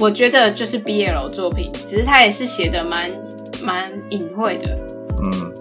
[0.01, 3.11] 我觉得就是 BL 作品，只是他也是写的蛮
[3.63, 4.79] 蛮隐晦的，
[5.23, 5.53] 嗯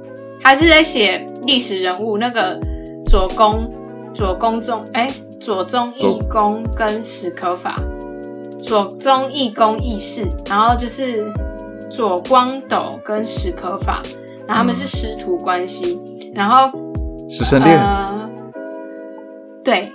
[0.42, 2.60] 他是在写历史人物那个
[3.06, 3.72] 左公
[4.14, 5.10] 左公宗哎
[5.40, 7.78] 左宗义公跟史可法，
[8.60, 11.32] 左宗义公义士，然后就是
[11.90, 14.02] 左光斗跟史可法，
[14.48, 15.98] 然后他们是师徒关系，
[16.34, 16.78] 然后
[17.30, 18.30] 师生恋，呃，
[19.64, 19.92] 对，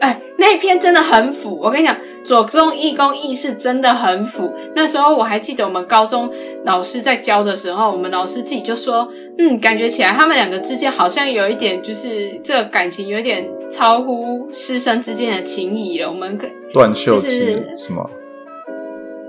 [0.00, 1.58] 哎、那一篇真的很腐。
[1.62, 1.96] 我跟你讲，
[2.26, 4.52] 左宗义公义是真的很腐。
[4.74, 6.28] 那时候我还记得我们高中
[6.64, 9.08] 老师在教的时候，我们老师自己就说，
[9.38, 16.10] 嗯，感觉起来他们两个之间好像有一点，就是这个感情有一点超乎师生之间的情谊了。
[16.10, 18.04] 我们可断袖就之是什么？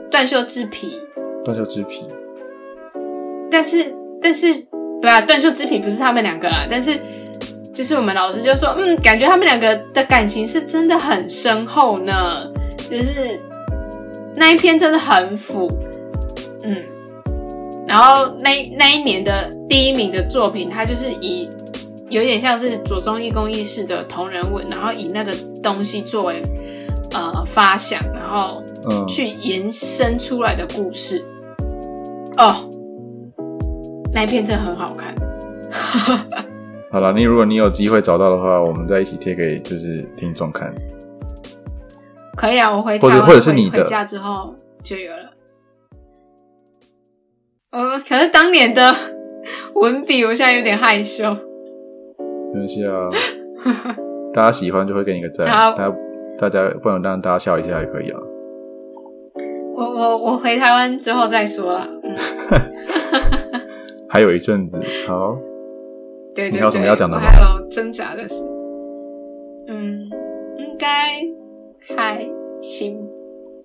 [0.09, 0.99] 断袖之癖，
[1.45, 2.03] 断袖之癖。
[3.51, 4.47] 但是但是
[4.99, 6.99] 对啊，断袖之癖不是他们两个啦，但是
[7.75, 12.51] 就是我们老师就说，嗯，感觉他们两个的感情是真的很深厚呢，
[12.89, 13.39] 就是
[14.35, 15.69] 那一篇真的很腐，
[16.63, 16.81] 嗯，
[17.87, 21.49] 然后那那一年的第一名的作品，它就是以
[22.09, 26.41] 有点像是左中义公义式的同人文，然后以那个东西作为
[27.13, 31.21] 呃发想，然后嗯，去延伸出来的故事。
[32.37, 32.69] 哦，
[34.13, 35.13] 那一篇真的很好看。
[36.91, 40.73] 好了，你如果你有机会找到的话，我们再一起贴给就是听众看。
[42.37, 45.31] 可以啊，我回或者台湾或者是你的回回家之后就有了。
[47.71, 48.93] 呃，可是当年的
[49.75, 51.35] 文笔，我现在有点害羞。
[52.53, 53.09] 没关系啊，
[54.33, 55.95] 大家喜欢就会给你个赞，好大家
[56.39, 58.19] 大家不能让大家笑一下也可以啊。
[59.75, 61.87] 我我我回台湾之后再说啦。
[62.03, 62.15] 嗯，
[64.07, 64.77] 还有一阵子，
[65.07, 65.35] 好，
[66.33, 68.43] 对对对，你还有什么要讲的吗还有挣扎的事。
[69.67, 70.09] 嗯，
[70.57, 71.19] 应该
[71.95, 72.27] 还
[72.61, 72.97] 行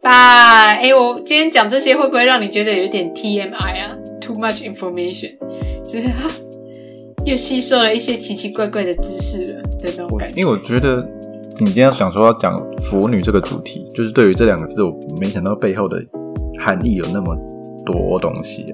[0.01, 0.75] 吧。
[0.75, 5.37] 哎、我今天讲这些会不会让你觉得有点 TMI 啊？Too much information，
[5.85, 6.31] 就是啊
[7.25, 10.41] 又吸收了一些奇奇怪怪的知识了的那种我感觉。
[10.41, 10.97] 因为我觉得
[11.61, 16.03] 你今天想说要讲腐女这个主题，就是对于这两个字，我没想到背后的
[16.59, 17.37] 含义有那么
[17.87, 18.65] 多东西，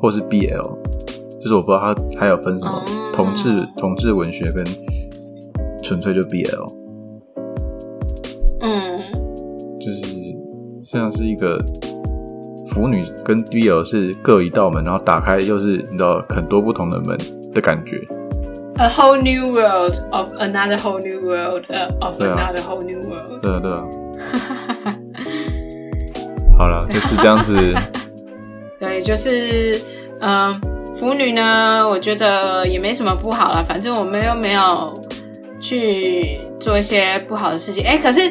[0.00, 0.78] 或是 BL，
[1.40, 4.64] 就是我不知道它还有分什么哦同志同志文学跟
[5.82, 6.77] 纯粹就 BL，
[10.90, 11.58] 像是一个
[12.66, 17.18] 腐女跟 BL 是各一道门，然后打开又是你知道很多不同的门
[17.52, 18.00] 的感觉。
[18.76, 23.38] A whole new world of another whole new world、uh, of another whole new world。
[23.42, 23.84] 对啊对啊。
[26.56, 27.74] 好了，就是这样子。
[28.80, 29.78] 对，就是
[30.20, 30.58] 嗯，
[30.96, 34.98] 腐女呢，我觉得也没什么不好了，反正我们又没有
[35.60, 37.84] 去做一些不好的事情。
[37.84, 38.30] 哎，可是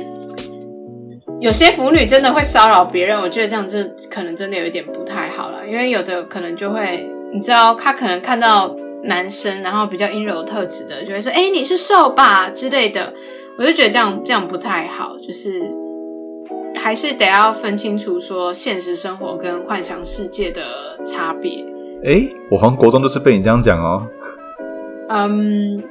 [1.40, 13.14] 有些腐女真的会骚扰别人，我觉得这样子可能真的有一点不太好了，因为有的可能就会，你知道，他可能看到男生，然后比较阴柔特质的，就会说：“哎，你是瘦吧”之类的。
[13.60, 15.62] 我就觉得这样这样不太好，就是
[16.76, 20.62] 还是得要分清楚说现实生活跟幻想世界的
[21.06, 21.64] 差别。
[22.04, 24.08] 哎、我好像国中就是被你这样讲哦。
[25.10, 25.84] 嗯，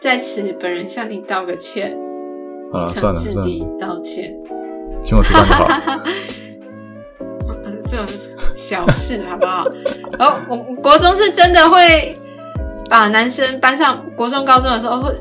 [0.00, 1.96] 在此本人向你道个歉，
[2.72, 4.36] 好了，算诚挚了算了，地道歉。
[5.04, 5.64] 请我吃饭就好。
[7.46, 8.06] 呃 这种
[8.54, 9.64] 小事好不好？
[10.18, 12.16] 然后我我国中是真的会
[12.88, 15.14] 把男生班上，国中高中的时候会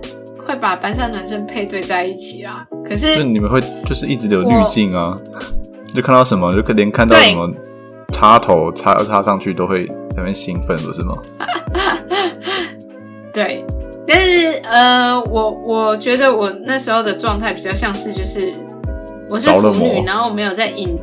[0.48, 2.66] 会把班上男生配对在一起啊。
[2.88, 5.16] 可是是你们会就是一直有滤镜啊，
[5.94, 7.50] 就看到什么就可连看到什么
[8.14, 11.16] 插头插插上去都会在那边兴奋，不是吗？
[13.34, 13.66] 对，
[14.08, 18.54] 但是呃，我我觉得我那时候的状态比较像是就是
[19.34, 20.96] 我是腐女，然后我没有在隐，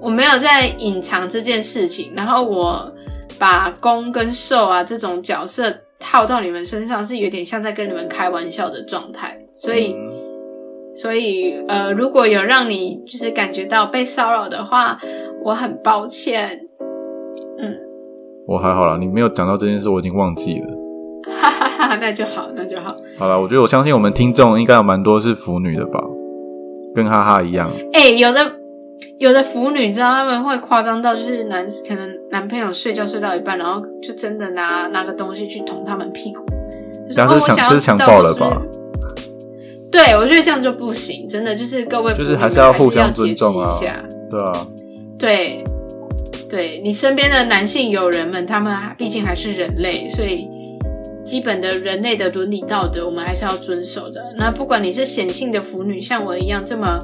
[0.00, 2.90] 我没有在隐藏这件事情，然后我
[3.38, 9.94] 把攻跟受啊这种角色套到你们身上，是有点像在跟你们开玩笑的状态，所以。
[10.94, 15.00] 所以，呃，如果有让你就是感觉到被骚扰的话，
[15.42, 16.60] 我很抱歉。
[17.58, 17.74] 嗯，
[18.46, 20.66] 我还好啦，你没有讲到这件事，我已经忘记了。
[21.34, 22.94] 哈哈哈，那就好，那就好。
[23.18, 25.98] 好了，我觉得我相信我们听众应该有蛮多是腐女的吧，
[26.94, 27.70] 跟哈哈一样。
[27.92, 28.52] 哎，有的
[29.18, 36.44] 有的腐女，知道他们会夸张到就是男可能男朋友睡觉睡到一半，然后就真的拿拿个东西去捅他们屁股。
[37.10, 38.62] 这是强，这是强暴了吧？
[39.90, 43.70] 对，我觉得这样就不行，真的就是各位，就是还是要互相尊重啊，
[44.30, 44.66] 对啊，
[45.18, 45.64] 对，
[46.48, 50.48] 对你身边的男性友人们，他们毕竟还是人类，所以
[51.32, 54.34] 基本的人类的伦理道德，我们还是要遵守的。
[54.36, 56.98] 那不管你是显性的腐女，像我一样这么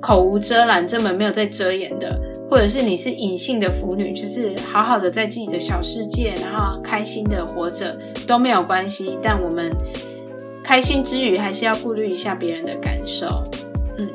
[0.00, 2.18] 口无遮拦，这么没有在遮掩的，
[2.48, 7.94] 或者是你是隐性的腐女，就是好好的在自己的小世界，然后开心的活着
[8.26, 9.70] 都没有关系，但我们。
[10.66, 13.26] 开心之余，还是要顾虑一下别人的感受。
[13.98, 14.08] 嗯，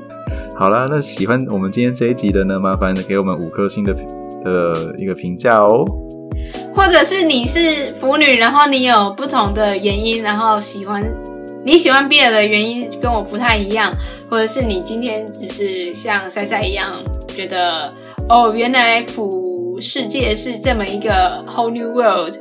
[0.55, 3.93] 好啦，那喜欢我们今天这一集的呢，麻烦给我们五颗星的
[4.43, 5.85] 的一个评价哦。
[6.73, 11.03] 或者是你是腐女，然后你有不同的原因，然后喜欢
[11.65, 13.93] 你喜欢 BL 的原因跟我不太一样，
[14.29, 16.91] 或者是你今天只是像赛赛一样
[17.35, 17.93] 觉得
[18.27, 22.35] 哦，原来腐世界是这么一个 whole new world。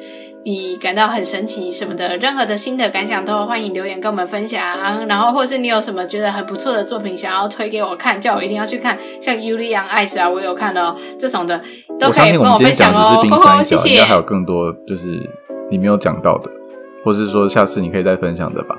[0.44, 4.62] 你感到很神奇什么的，任何的新的感想都欢迎留言跟我们分享。
[5.06, 11.60] 然后，或是你有什么觉得很不错的作品想要推给我看，叫我一定要去看，像《尤利安爱子》啊， 我有看哦，这种的
[12.00, 13.62] 都可以跟我分享哦。
[13.62, 13.90] 谢谢。
[13.90, 15.08] 应该还有更多就是
[15.70, 16.50] 你没有讲到的，
[17.04, 18.74] 或是说下次你可以再分享的吧。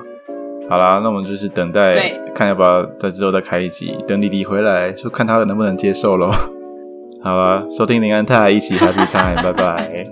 [0.68, 1.92] 好啦，那我们就是等待
[2.34, 6.32] 看要不要在之后再开一集，等李黎回来就看他能不能接受喽。
[7.22, 10.04] 好啦，收听林安泰一起 Happy Time，拜拜。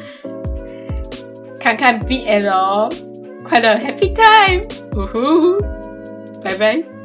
[1.60, 2.90] 看看 BL，
[3.44, 4.64] 快乐 Happy Time，
[4.96, 5.60] 呜呼，
[6.42, 6.99] 拜拜。